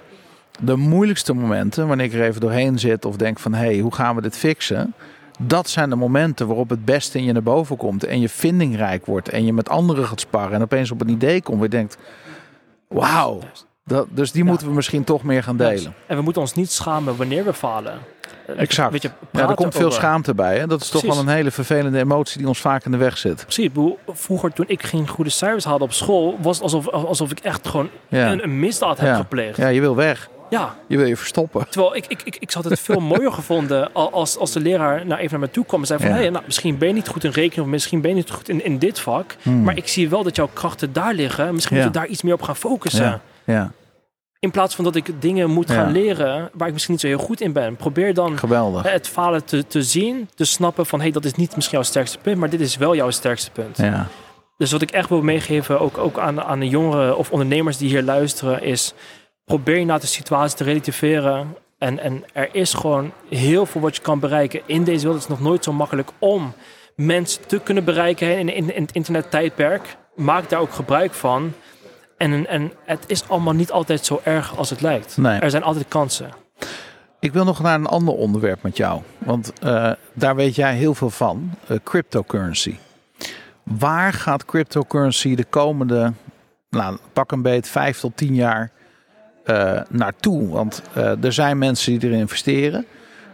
[0.60, 3.54] De moeilijkste momenten, wanneer ik er even doorheen zit of denk van...
[3.54, 4.94] hé, hey, hoe gaan we dit fixen?
[5.38, 8.04] Dat zijn de momenten waarop het beste in je naar boven komt.
[8.04, 9.28] En je vindingrijk wordt.
[9.28, 10.52] En je met anderen gaat sparren.
[10.52, 11.96] En opeens op een idee komt waar je denkt...
[12.88, 13.38] Wauw.
[13.84, 14.48] Dat, dus die Ja.
[14.50, 15.94] moeten we misschien toch meer gaan delen.
[16.06, 17.98] En we moeten ons niet schamen wanneer we falen.
[18.46, 18.92] Eh, Exact.
[18.92, 20.58] Weet je, Ja, er komt veel over- schaamte bij.
[20.58, 20.66] Hè?
[20.66, 23.42] Dat is toch wel een hele vervelende emotie die ons vaak in de weg zit.
[23.42, 23.70] Precies.
[24.08, 27.68] Vroeger, toen ik geen goede cijfers haalde op school, was het alsof, alsof ik echt
[27.68, 28.32] gewoon Ja.
[28.32, 29.56] een, een misdaad heb gepleegd.
[29.56, 30.28] ja, je wil weg.
[30.50, 30.74] Ja.
[30.86, 31.66] Je wil je verstoppen.
[31.68, 35.06] Terwijl ik, ik, ik, ik had het veel mooier gevonden al- als, als de leraar
[35.06, 36.14] nou even naar me toe kwam en zei van, Ja.
[36.14, 38.48] hey, nou, misschien ben je niet goed in rekenen of misschien ben je niet goed
[38.48, 41.54] in, in dit vak, maar ik zie wel dat jouw krachten daar liggen.
[41.54, 41.84] Misschien Hmm.
[41.86, 41.90] Ja.
[41.92, 43.20] moet je daar iets meer op gaan focussen.
[43.44, 43.72] Ja.
[44.38, 47.18] In plaats van dat ik dingen moet gaan leren waar ik misschien niet zo heel
[47.18, 47.76] goed in ben.
[47.76, 48.92] Probeer dan geweldig.
[48.92, 52.18] het falen te, te zien, te snappen van hey, dat is niet misschien jouw sterkste
[52.18, 53.76] punt, maar dit is wel jouw sterkste punt.
[53.76, 54.06] Ja.
[54.58, 57.88] Dus wat ik echt wil meegeven, ook, ook aan, aan de jongeren of ondernemers die
[57.88, 58.94] hier luisteren, is
[59.46, 61.56] probeer je naar de situatie te relativeren.
[61.78, 65.22] En, en er is gewoon heel veel wat je kan bereiken in deze wereld.
[65.22, 66.52] Het is nog nooit zo makkelijk om
[66.96, 69.96] mensen te kunnen bereiken in, in, in het internettijdperk.
[70.14, 71.52] Maak daar ook gebruik van.
[72.16, 75.16] En, en het is allemaal niet altijd zo erg als het lijkt.
[75.16, 75.40] Nee.
[75.40, 76.30] Er zijn altijd kansen.
[77.20, 79.02] Ik wil nog naar een ander onderwerp met jou.
[79.18, 81.50] Want eh, daar weet jij heel veel van.
[81.66, 82.76] eh, cryptocurrency.
[83.62, 86.12] Waar gaat cryptocurrency de komende,
[86.70, 88.70] nou, pak een beet, vijf tot tien jaar
[89.46, 90.48] eh, naartoe?
[90.48, 92.86] Want eh, er zijn mensen die erin investeren.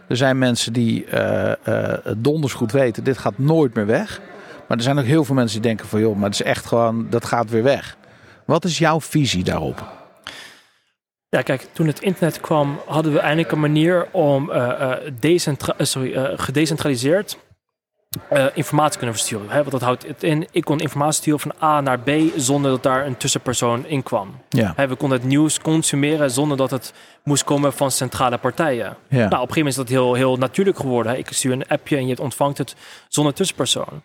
[0.07, 4.21] Er zijn mensen die eh, donders goed weten, dit gaat nooit meer weg.
[4.67, 6.65] Maar er zijn ook heel veel mensen die denken van, joh, maar het is echt
[6.65, 7.97] gewoon, dat gaat weer weg.
[8.45, 9.91] Wat is jouw visie daarop?
[11.29, 14.91] Ja, kijk, toen het internet kwam, hadden we eindelijk een manier om eh,
[15.77, 17.37] sorry, gedecentraliseerd
[18.29, 19.49] eh, informatie kunnen versturen.
[19.49, 19.57] Hè?
[19.57, 20.47] Want dat houdt het in.
[20.51, 24.35] Ik kon informatie sturen van A naar B zonder dat daar een tussenpersoon in kwam.
[24.49, 26.93] Ja, Hè, we konden het nieuws consumeren zonder dat het
[27.23, 28.95] moest komen van centrale partijen.
[29.07, 31.11] ja, Nou, op een gegeven moment is dat heel, heel natuurlijk geworden.
[31.11, 31.17] Hè?
[31.17, 32.75] Ik stuur een appje en je ontvangt het
[33.07, 34.01] zonder tussenpersoon.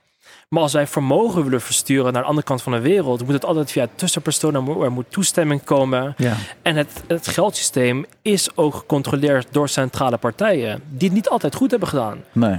[0.49, 3.45] Maar als wij vermogen willen versturen naar de andere kant van de wereld, moet het
[3.45, 4.55] altijd via tussenpersoon.
[4.55, 6.15] Er moet, er moet toestemming komen.
[6.17, 11.55] ja, En het, het geldsysteem is ook gecontroleerd door centrale partijen, die het niet altijd
[11.55, 12.25] goed hebben gedaan.
[12.33, 12.59] nee,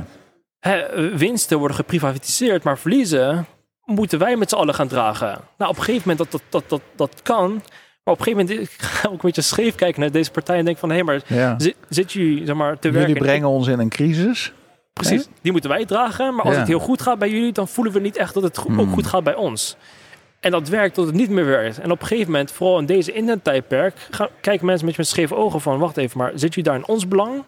[1.16, 3.46] Winsten worden geprivatiseerd, maar verliezen
[3.86, 5.40] moeten wij met z'n allen gaan dragen.
[5.58, 7.52] Nou, op een gegeven moment dat dat, dat, dat, dat kan.
[8.04, 10.58] Maar op een gegeven moment ik ga ook een beetje scheef kijken naar deze partij
[10.58, 11.56] en denk van hé, maar ja.
[11.60, 13.08] zit, zit jullie zeg maar, te werken?
[13.14, 14.52] Jullie brengen ons in een crisis.
[14.94, 16.36] Precies, die moeten wij dragen.
[16.36, 16.60] Maar als Ja.
[16.60, 18.80] het heel goed gaat bij jullie, dan voelen we niet echt dat het go- Hmm.
[18.80, 19.76] ook goed gaat bij ons.
[20.40, 21.80] En dat werkt tot het niet meer werkt.
[21.80, 23.94] En op een gegeven moment, vooral in deze internettijdperk,
[24.42, 27.08] kijken mensen met, met scheve ogen van, wacht even, maar zit jullie daar in ons
[27.08, 27.44] belang?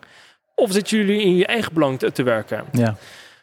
[0.56, 2.64] Of zitten jullie in je eigen belang te, te werken?
[2.72, 2.96] Ja.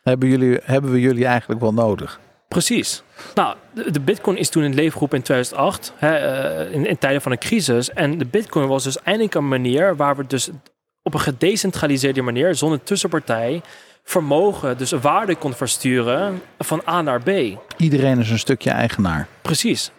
[0.03, 2.21] Hebben, jullie, hebben we jullie eigenlijk wel nodig?
[2.49, 3.03] Precies.
[3.35, 6.87] Nou, de, de bitcoin is toen in het leven geroepen in 2008, hè, eh, in,
[6.87, 7.91] in tijden van een crisis.
[7.91, 10.51] En de bitcoin was dus eindelijk een manier waar we dus
[11.03, 13.63] op een gedecentraliseerde manier, zonder tussenpartij,
[14.05, 17.31] vermogen, dus waarde kon versturen van A naar B.
[17.77, 19.29] Iedereen is een stukje eigenaar.
[19.43, 19.91] Precies.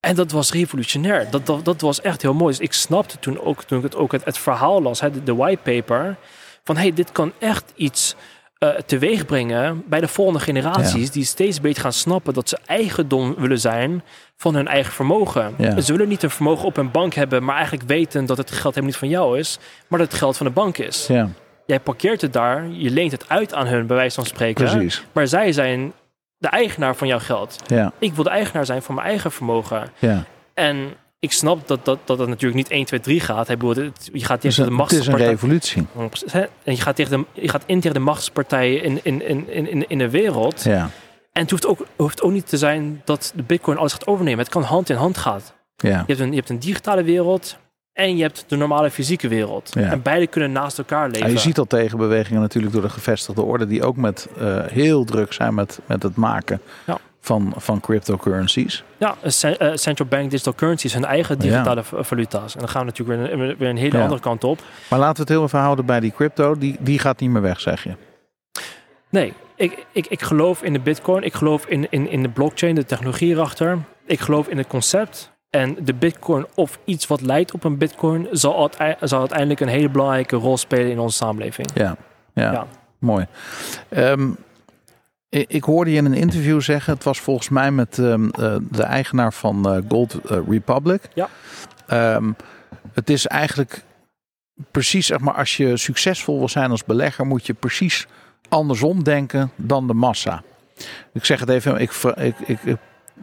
[0.00, 1.30] En dat was revolutionair.
[1.30, 2.54] Dat, dat, dat was echt heel mooi.
[2.56, 5.22] Dus ik snapte toen ook, toen ik het, ook het, het verhaal las, hè, de,
[5.22, 6.16] de whitepaper,
[6.64, 8.14] van hey, dit kan echt iets
[8.58, 13.34] eh teweeg brengen bij de volgende generaties, die steeds beter gaan snappen dat ze eigendom
[13.38, 14.02] willen zijn
[14.36, 15.54] van hun eigen vermogen.
[15.58, 15.80] Ja.
[15.80, 18.62] Ze willen niet een vermogen op hun bank hebben, maar eigenlijk weten dat het geld
[18.74, 19.58] helemaal niet van jou is,
[19.88, 21.06] maar dat het geld van de bank is.
[21.06, 21.28] Ja,
[21.66, 24.64] Jij parkeert het daar, je leent het uit aan hun, bij wijze van spreken.
[24.64, 25.04] precies.
[25.12, 25.92] Maar zij zijn
[26.38, 27.56] de eigenaar van jouw geld.
[27.66, 29.90] Ja, Ik wil de eigenaar zijn van mijn eigen vermogen.
[29.98, 30.24] ja.
[30.54, 33.46] En ik snap dat dat, dat, dat natuurlijk niet 1, 2, 3 gaat.
[33.46, 35.26] Hij bedoelt, het- je gaat Het tegen de een, het is een machtspartij.
[35.28, 35.86] revolutie.
[36.64, 39.88] En je gaat, tegen de, je gaat in tegen de machtspartijen in, in, in, in,
[39.88, 40.62] in de wereld.
[40.62, 40.90] Ja,
[41.32, 44.38] En het hoeft ook, hoeft ook niet te zijn dat de bitcoin alles gaat overnemen.
[44.38, 45.40] Het kan hand in hand gaan.
[45.76, 47.56] ja, Je hebt een, je hebt een digitale wereld
[47.92, 49.70] en je hebt de normale fysieke wereld.
[49.74, 49.90] Ja.
[49.90, 51.26] En beide kunnen naast elkaar leven.
[51.26, 55.04] Ja, je ziet al tegenbewegingen natuurlijk door de gevestigde orde, die ook met eh, heel
[55.04, 56.98] druk zijn met, met het maken Ja.
[57.24, 58.84] Van, van cryptocurrencies.
[58.96, 62.52] Ja, eh, central bank digital currencies, hun eigen digitale valuta's.
[62.54, 64.02] En dan gaan we natuurlijk weer, een- weer een hele Ja.
[64.02, 64.60] andere kant op.
[64.90, 66.58] Maar laten we het heel even houden bij die crypto.
[66.58, 67.92] Die, die gaat niet meer weg, zeg je.
[69.08, 71.22] Nee, ik, ik, ik geloof in de bitcoin.
[71.22, 73.78] Ik geloof in, in, in de blockchain, de technologie erachter.
[74.06, 75.30] Ik geloof in het concept.
[75.50, 78.28] En de bitcoin of iets wat lijkt op een bitcoin...
[78.30, 78.70] zal,
[79.00, 81.68] zal uiteindelijk een hele belangrijke rol spelen in onze samenleving.
[81.74, 81.96] Ja,
[82.34, 82.66] ja, Ja.
[82.98, 83.26] mooi.
[83.88, 84.30] Ehm,
[85.38, 88.82] ik, hoorde je in een interview zeggen, het was volgens mij met ehm, eh, de
[88.82, 91.08] eigenaar van eh, Gold eh, Republic.
[91.14, 91.28] Ja.
[91.86, 92.32] Ehm,
[92.92, 93.84] het is eigenlijk
[94.70, 98.06] precies, zeg maar, als je succesvol wil zijn als belegger, moet je precies
[98.48, 100.42] andersom denken dan de massa.
[101.12, 102.58] Ik zeg het even, ik, ik, ik,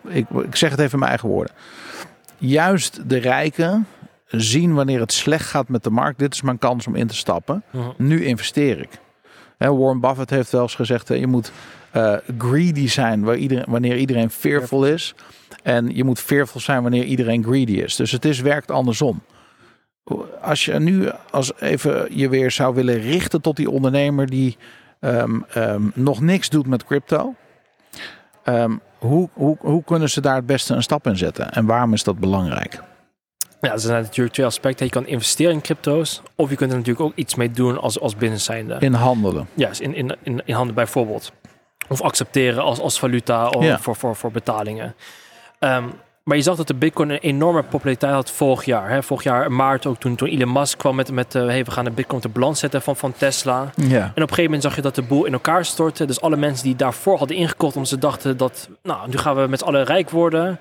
[0.07, 1.53] ik, ik, zeg het even in mijn eigen woorden.
[2.37, 3.87] Juist de rijken
[4.25, 6.19] zien wanneer het slecht gaat met de markt.
[6.19, 7.63] Dit is mijn kans om in te stappen.
[7.71, 7.89] Mhm.
[7.97, 8.89] Nu investeer ik.
[9.57, 11.51] Warren Buffett heeft wel eens gezegd: je moet
[11.91, 15.15] eh, greedy zijn waar iedereen, wanneer iedereen fearful is.
[15.63, 17.95] En je moet fearful zijn wanneer iedereen greedy is.
[17.95, 19.21] Dus het is, werkt andersom.
[20.41, 24.57] Als je nu als even je weer zou willen richten tot die ondernemer die
[24.99, 27.35] ehm, ehm, nog niks doet met crypto.
[28.43, 31.51] ehm, hoe, hoe, hoe kunnen ze daar het beste een stap in zetten?
[31.51, 32.81] En waarom is dat belangrijk?
[33.61, 34.85] Ja, er zijn natuurlijk twee aspecten.
[34.85, 36.21] Je kan investeren in crypto's.
[36.35, 38.75] Of je kunt er natuurlijk ook iets mee doen als, als business zijnde.
[38.79, 39.47] In handelen.
[39.53, 41.31] Ja, in, in, in, in handen bijvoorbeeld.
[41.89, 43.79] Of accepteren als, als valuta of Ja.
[43.79, 44.95] voor, voor, voor betalingen.
[45.59, 45.83] Ehm,
[46.23, 48.89] maar je zag dat de bitcoin een enorme populariteit had vorig jaar.
[48.89, 49.03] Hè?
[49.03, 51.91] Vorig jaar maart ook toen, toen Elon Musk kwam met, met hey, we gaan de
[51.91, 53.71] bitcoin de balans zetten van, van Tesla.
[53.75, 53.87] Ja.
[53.87, 56.05] En op een gegeven moment zag je dat de boel in elkaar stortte.
[56.05, 59.47] Dus alle mensen die daarvoor hadden ingekocht omdat ze dachten dat, nou, nu gaan we
[59.47, 60.59] met z'n allen rijk worden.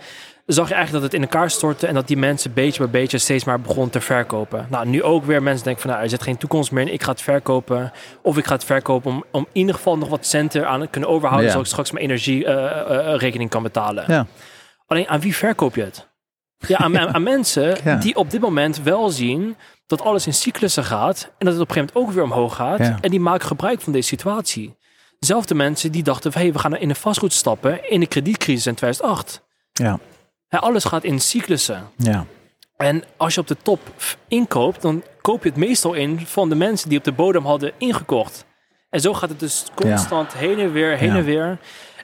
[0.49, 3.19] Zag je eigenlijk dat het in elkaar stortte en dat die mensen beetje bij beetje
[3.19, 4.67] steeds maar begonnen te verkopen.
[4.71, 6.93] Nou, nu ook weer mensen denken van, nou, er zit geen toekomst meer in.
[6.93, 7.93] Ik ga het verkopen.
[8.23, 10.87] Of ik ga het verkopen om, om in ieder geval nog wat centen aan te
[10.87, 11.47] kunnen overhouden.
[11.47, 11.53] Ja.
[11.53, 14.05] Zodat ik straks mijn energierekening kan betalen.
[14.07, 14.27] Ja.
[14.87, 16.09] Alleen aan wie verkoop je het?
[16.67, 17.97] Ja, aan, aan, aan mensen Ja.
[17.97, 21.69] die op dit moment wel zien dat alles in cyclussen gaat en dat het op
[21.69, 23.01] een gegeven moment ook weer omhoog gaat.
[23.01, 24.77] En die maken gebruik van deze situatie.
[25.19, 28.67] Dezelfde mensen die dachten van hey, we gaan in de vastgoed stappen in de kredietcrisis
[28.67, 29.47] in 2008.
[29.73, 29.99] Ja.
[30.51, 31.89] Alles gaat in cyclussen.
[31.97, 32.25] Ja.
[32.77, 33.81] En als je op de top
[34.29, 37.73] inkoopt, dan koop je het meestal in van de mensen die op de bodem hadden
[37.79, 38.45] ingekocht.
[38.91, 41.17] En zo gaat het dus constant heen en weer, heen Ja.
[41.17, 41.59] en weer.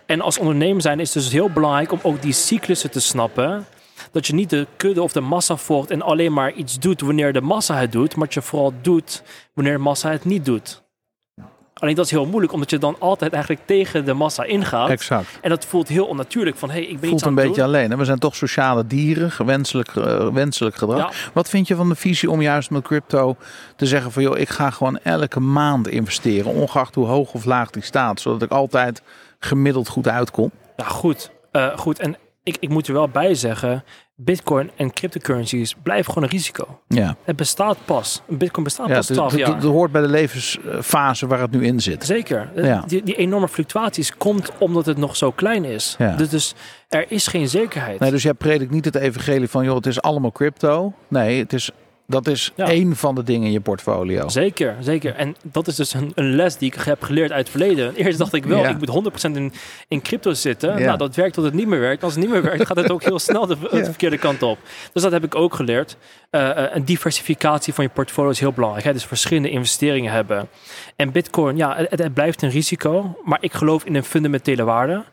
[0.06, 3.66] En als ondernemer zijn is het dus heel belangrijk om ook die cyclussen te snappen.
[4.12, 7.32] Dat je niet de kudde of de massa volgt en alleen maar iets doet wanneer
[7.32, 9.22] de massa het doet, maar dat je vooral doet
[9.54, 10.82] wanneer de massa het niet doet.
[11.74, 14.88] Alleen dat is heel moeilijk, omdat je dan altijd eigenlijk tegen de massa ingaat.
[14.90, 15.38] Exact.
[15.40, 16.56] En dat voelt heel onnatuurlijk.
[16.56, 17.74] Van, hey, ik ben voelt iets aan een het beetje doen.
[17.74, 17.90] alleen.
[17.90, 17.96] hè?
[17.96, 20.98] We zijn toch sociale dieren, gewenselijk, eh, wenselijk gedrag.
[20.98, 21.30] Ja.
[21.32, 23.36] Wat vind je van de visie om juist met crypto
[23.76, 27.70] te zeggen van joh, ik ga gewoon elke maand investeren, ongeacht hoe hoog of laag
[27.70, 29.02] die staat, zodat ik altijd
[29.38, 30.50] gemiddeld goed uitkom?
[30.76, 31.30] Ja, goed.
[31.52, 31.98] Eh, goed.
[31.98, 33.84] En ik, ik moet er wel bij zeggen,
[34.16, 36.80] Bitcoin en cryptocurrencies blijven gewoon een risico.
[36.88, 38.22] Ja, Het bestaat pas.
[38.28, 39.54] Bitcoin bestaat ja pas het, 12 het- jaar.
[39.54, 42.04] het hoort bij de levensfase waar het nu in zit.
[42.04, 42.50] Zeker.
[42.54, 42.84] Ja.
[42.86, 45.94] Die, die enorme fluctuaties komt omdat het nog zo klein is.
[45.98, 46.16] Ja.
[46.16, 46.54] Dus, dus
[46.88, 47.98] er is geen zekerheid.
[48.00, 50.92] Nee, dus jij predikt niet het evangelie van joh, het is allemaal crypto.
[51.08, 51.70] Nee, het is,
[52.06, 52.68] dat is Ja.
[52.68, 54.28] één van de dingen in je portfolio.
[54.28, 55.14] Zeker, zeker.
[55.14, 57.94] En dat is dus een, een les die ik heb geleerd uit het verleden.
[57.94, 58.68] Eerst dacht ik wel, Ja.
[58.68, 59.52] ik moet 100% in,
[59.88, 60.78] in crypto zitten.
[60.78, 60.84] Ja.
[60.86, 62.02] Nou, dat werkt tot het niet meer werkt.
[62.02, 64.58] Als het niet meer werkt, gaat het ook heel snel de, verkeerde kant op.
[64.92, 65.96] Dus dat heb ik ook geleerd.
[66.30, 68.84] Eh, eh, een diversificatie van je portfolio is heel belangrijk.
[68.84, 68.92] Hè?
[68.92, 70.48] Dus verschillende investeringen hebben.
[70.96, 73.18] En bitcoin, ja, het, het blijft een risico.
[73.24, 75.04] Maar ik geloof in een fundamentele waarde.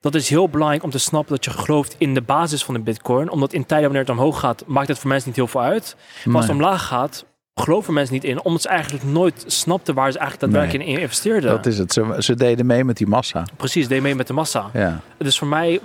[0.00, 2.80] Dat is heel belangrijk om te snappen dat je gelooft in de basis van de
[2.80, 3.30] bitcoin.
[3.30, 5.96] Omdat in tijden wanneer het omhoog gaat, maakt het voor mensen niet heel veel uit.
[6.24, 7.24] Maar als het Nee, omlaag gaat,
[7.54, 8.42] geloven mensen niet in.
[8.44, 11.50] Omdat ze eigenlijk nooit snapten waar ze eigenlijk daadwerkelijk in investeerden.
[11.50, 11.92] dat is het.
[11.92, 13.44] Ze, ze deden mee met die massa.
[13.56, 14.70] Precies, deed mee met de massa.
[14.72, 15.80] Ja, Dus voor mij,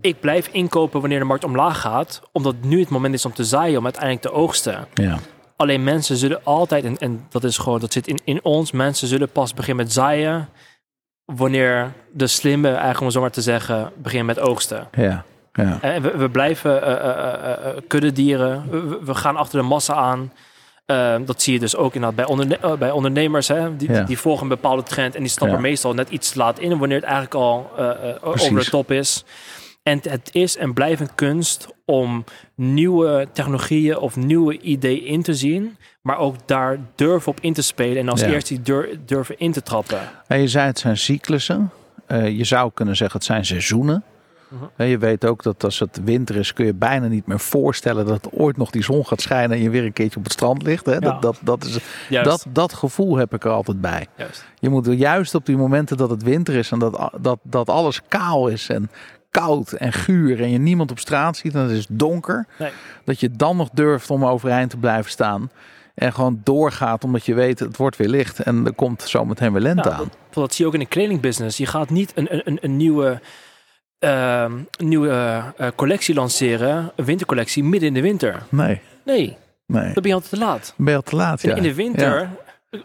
[0.00, 2.22] ik blijf inkopen wanneer de markt omlaag gaat.
[2.32, 4.86] Omdat nu het moment is om te zaaien, om uiteindelijk te oogsten.
[4.94, 5.18] ja.
[5.56, 9.08] Alleen mensen zullen altijd, en, en dat is gewoon, dat zit in, in ons, mensen
[9.08, 10.48] zullen pas beginnen met zaaien.
[11.24, 14.88] Wanneer de slimme, eigenlijk om zo maar te zeggen, beginnen met oogsten.
[14.92, 15.24] ja.
[15.52, 15.78] ja.
[15.80, 18.64] En we, we blijven eh, eh, eh, eh, kuddedieren.
[19.04, 20.32] We, gaan achter de massa aan.
[20.86, 23.48] Eh, dat zie je dus ook inderdaad bij, onderne eh, bij ondernemers.
[23.48, 23.76] Hè?
[23.76, 24.02] Die, Ja.
[24.02, 25.62] die volgen een bepaalde trend en die stappen Ja.
[25.62, 28.90] meestal net iets te laat in wanneer het eigenlijk al eh, eh, over de top
[28.90, 29.24] is.
[29.84, 32.24] En het is en blijft een kunst om
[32.54, 37.62] nieuwe technologieën of nieuwe ideeën in te zien, maar ook daar durven op in te
[37.62, 38.26] spelen en als Ja.
[38.26, 39.98] eerste die dur- durven in te trappen.
[40.26, 41.70] En je zei het zijn cyclussen.
[42.06, 44.04] Eh, je zou kunnen zeggen het zijn seizoenen.
[44.48, 44.64] Mhm.
[44.76, 48.06] Eh, Je weet ook dat als het winter is, kun je bijna niet meer voorstellen
[48.06, 50.62] dat ooit nog die zon gaat schijnen en je weer een keertje op het strand
[50.62, 50.86] ligt.
[50.86, 50.92] Hè?
[50.92, 50.98] Ja.
[50.98, 51.78] Dat, dat, dat, is,
[52.08, 52.28] Juist.
[52.30, 54.06] dat, dat gevoel heb ik er altijd bij.
[54.16, 54.44] juist.
[54.60, 58.00] Je moet juist op die momenten dat het winter is en dat, dat, dat alles
[58.08, 58.90] kaal is en
[59.40, 62.46] koud en guur en je niemand op straat ziet en het is donker.
[62.58, 62.70] Nee.
[63.04, 65.50] Dat je dan nog durft om overeind te blijven staan.
[65.94, 69.60] En gewoon doorgaat omdat je weet het wordt weer licht en er komt zometeen weer
[69.62, 69.98] lente Ja, aan.
[70.00, 71.56] dat, dat zie je ook in de kledingbusiness.
[71.56, 73.20] Je gaat niet een, een, een nieuwe,
[73.98, 78.42] ehm, nieuwe eh, collectie lanceren, een wintercollectie, midden in de winter.
[78.48, 79.84] Nee, Nee, nee.
[79.84, 80.74] dan ben je al te laat.
[80.76, 81.54] Ben je al te laat, ja.
[81.54, 82.28] in de winter...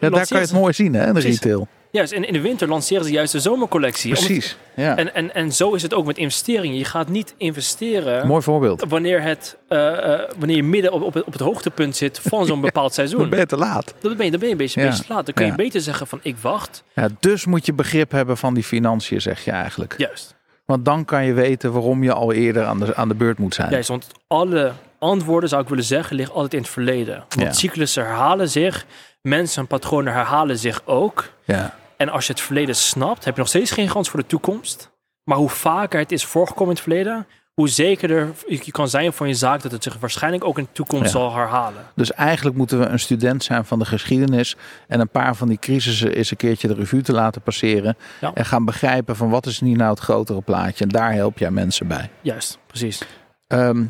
[0.00, 1.40] Ja, daar kan je het mooi zien, hè, in de Precies.
[1.40, 1.68] retail.
[1.92, 4.10] Juist, en in de winter lanceren ze juist de zomercollectie.
[4.12, 4.96] Precies, ja.
[4.96, 6.76] En, en, en zo is het ook met investeringen.
[6.78, 8.84] Je gaat niet investeren Mooi voorbeeld.
[8.88, 12.46] wanneer, het, eh, eh, wanneer je midden op, op, het, op het hoogtepunt zit van
[12.46, 13.20] zo'n bepaald seizoen.
[13.20, 13.94] Dan ben je te laat.
[14.00, 14.86] Dan ben je, dan ben je een beetje, Ja.
[14.86, 15.24] een beetje te laat.
[15.26, 15.56] Dan kun je Ja.
[15.56, 16.82] beter zeggen van ik wacht.
[16.94, 19.94] Ja, dus moet je begrip hebben van die financiën, zeg je eigenlijk.
[19.98, 20.34] Juist.
[20.64, 23.54] Want dan kan je weten waarom je al eerder aan de, aan de beurt moet
[23.54, 23.70] zijn.
[23.70, 27.24] Juist, want alle antwoorden zou ik willen zeggen liggen altijd in het verleden.
[27.36, 28.86] Want cyclussen herhalen zich.
[29.22, 31.28] Mensen en patronen herhalen zich ook.
[31.44, 31.78] Ja.
[32.00, 34.90] En als je het verleden snapt, heb je nog steeds geen kans voor de toekomst.
[35.24, 39.28] Maar hoe vaker het is voorgekomen in het verleden, hoe zekerder je kan zijn van
[39.28, 41.10] je zaak dat het zich waarschijnlijk ook in de toekomst Ja.
[41.10, 41.86] zal herhalen.
[41.94, 44.56] Dus eigenlijk moeten we een student zijn van de geschiedenis
[44.88, 48.30] en een paar van die crisissen eens een keertje de revue te laten passeren Ja.
[48.34, 50.84] en gaan begrijpen van wat is nu nou het grotere plaatje.
[50.84, 52.10] En daar help jij mensen bij.
[52.20, 53.02] Juist, precies.
[53.46, 53.84] Ehm,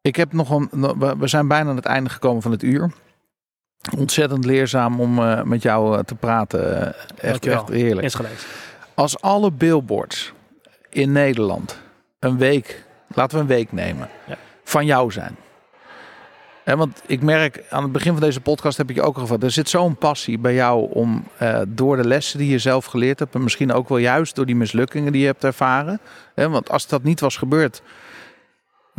[0.00, 0.68] ik heb nog een.
[1.18, 2.90] We zijn bijna aan het einde gekomen van het uur.
[3.96, 6.94] Ontzettend leerzaam om eh, met jou eh, te praten.
[7.18, 8.14] Echt, echt heerlijk.
[8.94, 10.32] Als alle billboards
[10.88, 11.78] in Nederland
[12.18, 12.84] een week,
[13.14, 14.36] laten we een week nemen, Ja.
[14.64, 15.36] van jou zijn.
[16.64, 19.20] En want ik merk aan het begin van deze podcast heb ik je ook al
[19.20, 19.42] gevraagd.
[19.42, 23.18] Er zit zo'n passie bij jou om eh, door de lessen die je zelf geleerd
[23.18, 23.34] hebt.
[23.34, 26.00] En misschien ook wel juist door die mislukkingen die je hebt ervaren.
[26.34, 27.82] Hè, want als dat niet was gebeurd.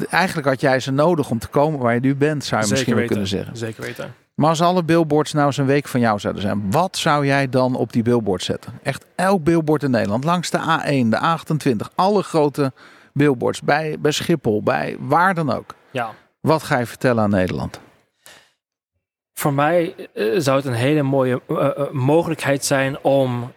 [0.10, 2.96] Eigenlijk had jij ze nodig om te komen waar je nu bent, zou je misschien
[2.96, 3.58] wel kunnen zeggen.
[3.58, 4.14] Zeker weten.
[4.42, 7.50] Maar als alle billboards nou eens een week van jou zouden zijn, wat zou jij
[7.50, 8.80] dan op die billboard zetten?
[8.84, 12.72] Echt elk billboard in Nederland, langs de A1, de A28, alle grote
[13.14, 15.76] billboards, bij, bij Schiphol, bij waar dan ook.
[15.92, 16.14] Ja.
[16.39, 17.80] Wat ga je vertellen aan Nederland?
[19.34, 23.54] Voor mij eh, zou het een hele mooie eh, eh, mogelijkheid zijn om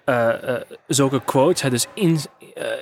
[0.87, 2.19] zulke quotes, hè, dus in,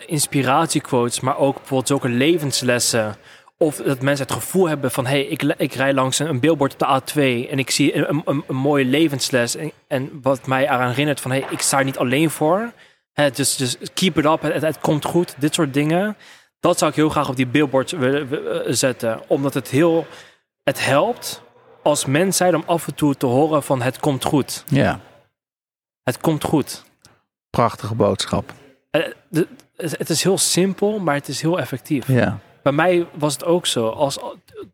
[0.07, 3.17] inspiratiequotes, maar ook bijvoorbeeld zulke levenslessen.
[3.63, 6.41] Of dat mensen het gevoel hebben van, hé, hey, ik, ik rij langs een, een
[6.41, 9.57] billboard op de A2 en ik zie een, een, een mooie levensles.
[9.57, 12.73] En, en wat mij eraan herinnert van, hé, hey, ik sta er niet alleen voor.
[13.13, 16.17] Hè, dus, dus keep it up, het, het, het komt goed, dit soort dingen.
[16.61, 19.21] Dat zou ik heel graag op die billboards willen willen zetten.
[19.27, 20.07] Omdat het heel,
[20.63, 21.43] het helpt
[21.83, 24.65] als mens zijn om af en toe te horen van het komt goed.
[24.69, 25.01] Ja,
[26.03, 26.85] Het komt goed.
[27.51, 28.53] prachtige boodschap.
[28.91, 29.47] Eh, Het
[29.99, 32.07] het is heel simpel, maar het is heel effectief.
[32.09, 33.89] Ja, Bij mij was het ook zo.
[33.89, 34.19] Als,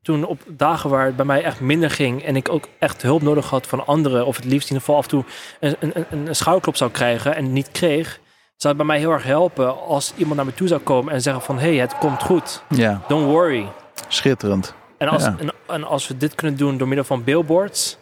[0.02, 3.22] toen op dagen waar het bij mij echt minder ging en ik ook echt hulp
[3.22, 5.24] nodig had van anderen, of het liefst in ieder geval af en toe
[5.60, 5.76] een,
[6.10, 8.20] een, een, schouderklop zou krijgen en niet kreeg,
[8.56, 11.22] zou het bij mij heel erg helpen als iemand naar me toe zou komen en
[11.22, 12.62] zeggen van hé, hey, het komt goed.
[12.68, 13.66] ja, Don't worry.
[14.08, 14.74] schitterend.
[14.98, 15.36] En als, Ja.
[15.38, 17.98] en, en als we dit kunnen doen door middel van billboards,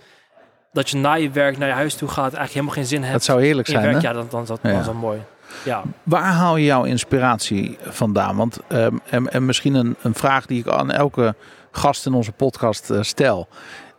[0.73, 3.13] dat je na je werk naar je huis toe gaat, eigenlijk helemaal geen zin hebt
[3.13, 4.01] Dat zou heerlijk zijn, werk, hè?
[4.09, 4.71] ja, dan, dan, dat, Ja.
[4.71, 5.21] dan is dat mooi.
[5.65, 8.37] Ja, Waar haal je jouw inspiratie vandaan?
[8.37, 11.35] Want, ehm, en, en misschien een, een vraag die ik aan elke
[11.71, 13.49] gast in onze podcast eh, stel.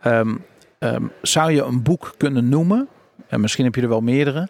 [0.00, 0.34] Ehm,
[0.78, 2.88] ehm, zou je een boek kunnen noemen?
[3.28, 4.48] En misschien heb je er wel meerdere.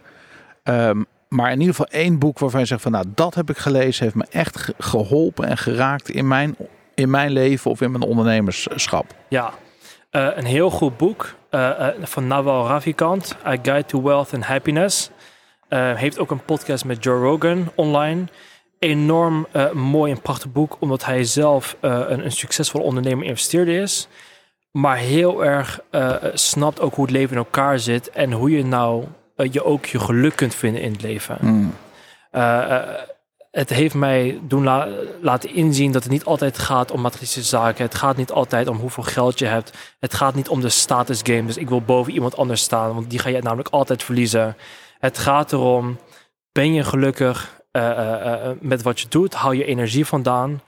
[1.29, 4.03] Maar in ieder geval één boek waarvan je zegt van nou dat heb ik gelezen,
[4.05, 6.57] heeft me echt ge- geholpen en geraakt in mijn,
[6.95, 9.05] in mijn leven of in mijn ondernemerschap.
[9.29, 9.51] ja.
[10.11, 15.11] Eh, een heel goed boek eh, van Nawal Ravikant, A Guide to Wealth and Happiness.
[15.69, 18.25] Eh, heeft ook een podcast met Joe Rogan online.
[18.79, 23.83] Enorm eh, mooi en prachtig boek, omdat hij zelf eh, een, een succesvol ondernemer investeerder
[23.83, 24.09] is.
[24.71, 25.81] Maar heel erg
[26.33, 29.05] snapt ook hoe het leven in elkaar zit en hoe je nou
[29.51, 31.37] je ook je geluk kunt vinden in het leven.
[31.41, 31.75] Hmm.
[33.51, 34.89] Het heeft mij doen la-
[35.21, 37.85] laten inzien dat het niet altijd gaat om materiële zaken.
[37.85, 39.73] Het gaat niet altijd om hoeveel geld je hebt.
[40.01, 41.47] Het gaat niet om de status game.
[41.47, 44.57] Dus ik wil boven iemand anders staan, want die ga je namelijk altijd verliezen.
[44.99, 45.99] Het gaat erom,
[46.53, 49.35] ben je gelukkig eh, eh, eh, met wat je doet?
[49.35, 50.61] Hou je energie vandaan?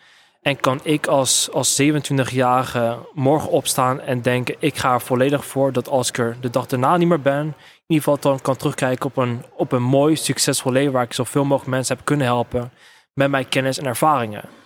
[0.43, 4.55] En kan ik als, als 27-jarige morgen opstaan en denken...
[4.59, 7.45] ik ga er volledig voor dat als ik er de dag daarna niet meer ben...
[7.45, 7.55] in
[7.87, 10.93] ieder geval dan kan terugkijken op een, op een mooi, succesvol leven...
[10.93, 12.73] waar ik zoveel mogelijk mensen heb kunnen helpen
[13.13, 14.60] met mijn kennis en ervaringen.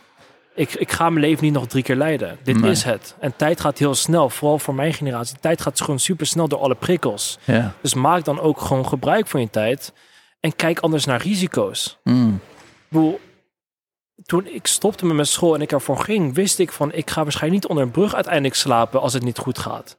[0.55, 2.39] Ik, ik ga mijn leven niet nog drie keer leiden.
[2.43, 2.71] Dit Nee.
[2.71, 3.15] is het.
[3.21, 5.37] En tijd gaat heel snel, vooral voor mijn generatie.
[5.41, 7.39] Tijd gaat gewoon super snel door alle prikkels.
[7.45, 7.75] Ja.
[7.81, 9.93] Dus maak dan ook gewoon gebruik van je tijd...
[10.41, 11.99] en kijk anders naar risico's.
[12.05, 12.13] Ik
[12.89, 13.21] bedoel,
[14.25, 17.23] toen ik stopte met mijn school en ik ervoor ging, wist ik van ik ga
[17.23, 19.97] waarschijnlijk niet onder een brug uiteindelijk slapen als het niet goed gaat.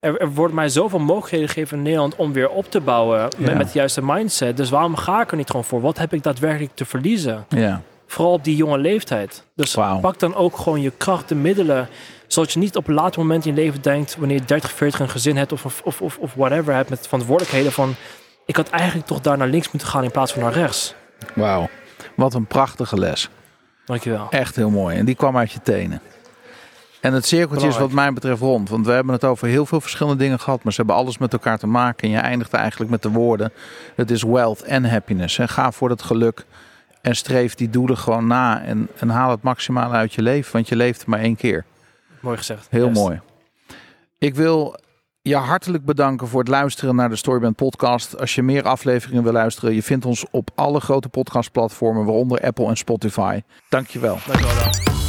[0.00, 3.56] Er, er wordt mij zoveel mogelijkheden gegeven in Nederland om weer op te bouwen met,
[3.56, 4.56] met de juiste mindset.
[4.56, 5.80] Dus waarom ga ik er niet gewoon voor?
[5.80, 7.44] Wat heb ik daadwerkelijk te verliezen?
[7.48, 7.82] ja.
[8.12, 9.44] Vooral op die jonge leeftijd.
[9.54, 11.88] Dus pak dan ook gewoon je kracht, de middelen.
[12.26, 15.00] Zodat je niet op een later moment in je leven denkt, wanneer je 30, 40
[15.00, 17.94] een gezin hebt of, of, of, of whatever hebt met verantwoordelijkheden van,
[18.46, 20.94] ik had eigenlijk toch daar naar links moeten gaan in plaats van naar rechts.
[21.34, 21.68] Wauw,
[22.16, 23.28] wat een prachtige les.
[23.84, 24.26] Dankjewel.
[24.30, 24.96] Echt heel mooi.
[24.96, 26.00] En die kwam uit je tenen.
[27.00, 28.68] En het cirkeltje is wat mij betreft rond.
[28.68, 30.64] Want we hebben het over heel veel verschillende dingen gehad.
[30.64, 32.08] Maar ze hebben alles met elkaar te maken.
[32.08, 33.52] En je eindigt eigenlijk met de woorden.
[33.94, 35.38] Het is wealth en happiness.
[35.38, 36.46] En ga voor dat geluk.
[37.02, 38.62] En streef die doelen gewoon na.
[38.62, 40.52] En, en haal het maximale uit je leven.
[40.52, 41.64] Want je leeft maar één keer.
[42.20, 42.66] Mooi gezegd.
[42.70, 43.20] Heel mooi.
[44.18, 44.76] Ik wil
[45.22, 48.18] je hartelijk bedanken voor het luisteren naar de Storyband podcast.
[48.18, 52.66] Als je meer afleveringen wil luisteren, je vindt ons op alle grote podcastplatformen, waaronder Apple
[52.66, 53.42] en Spotify.
[53.68, 54.18] Dankjewel.
[54.26, 54.54] Dankjewel.
[54.54, 55.01] Dan.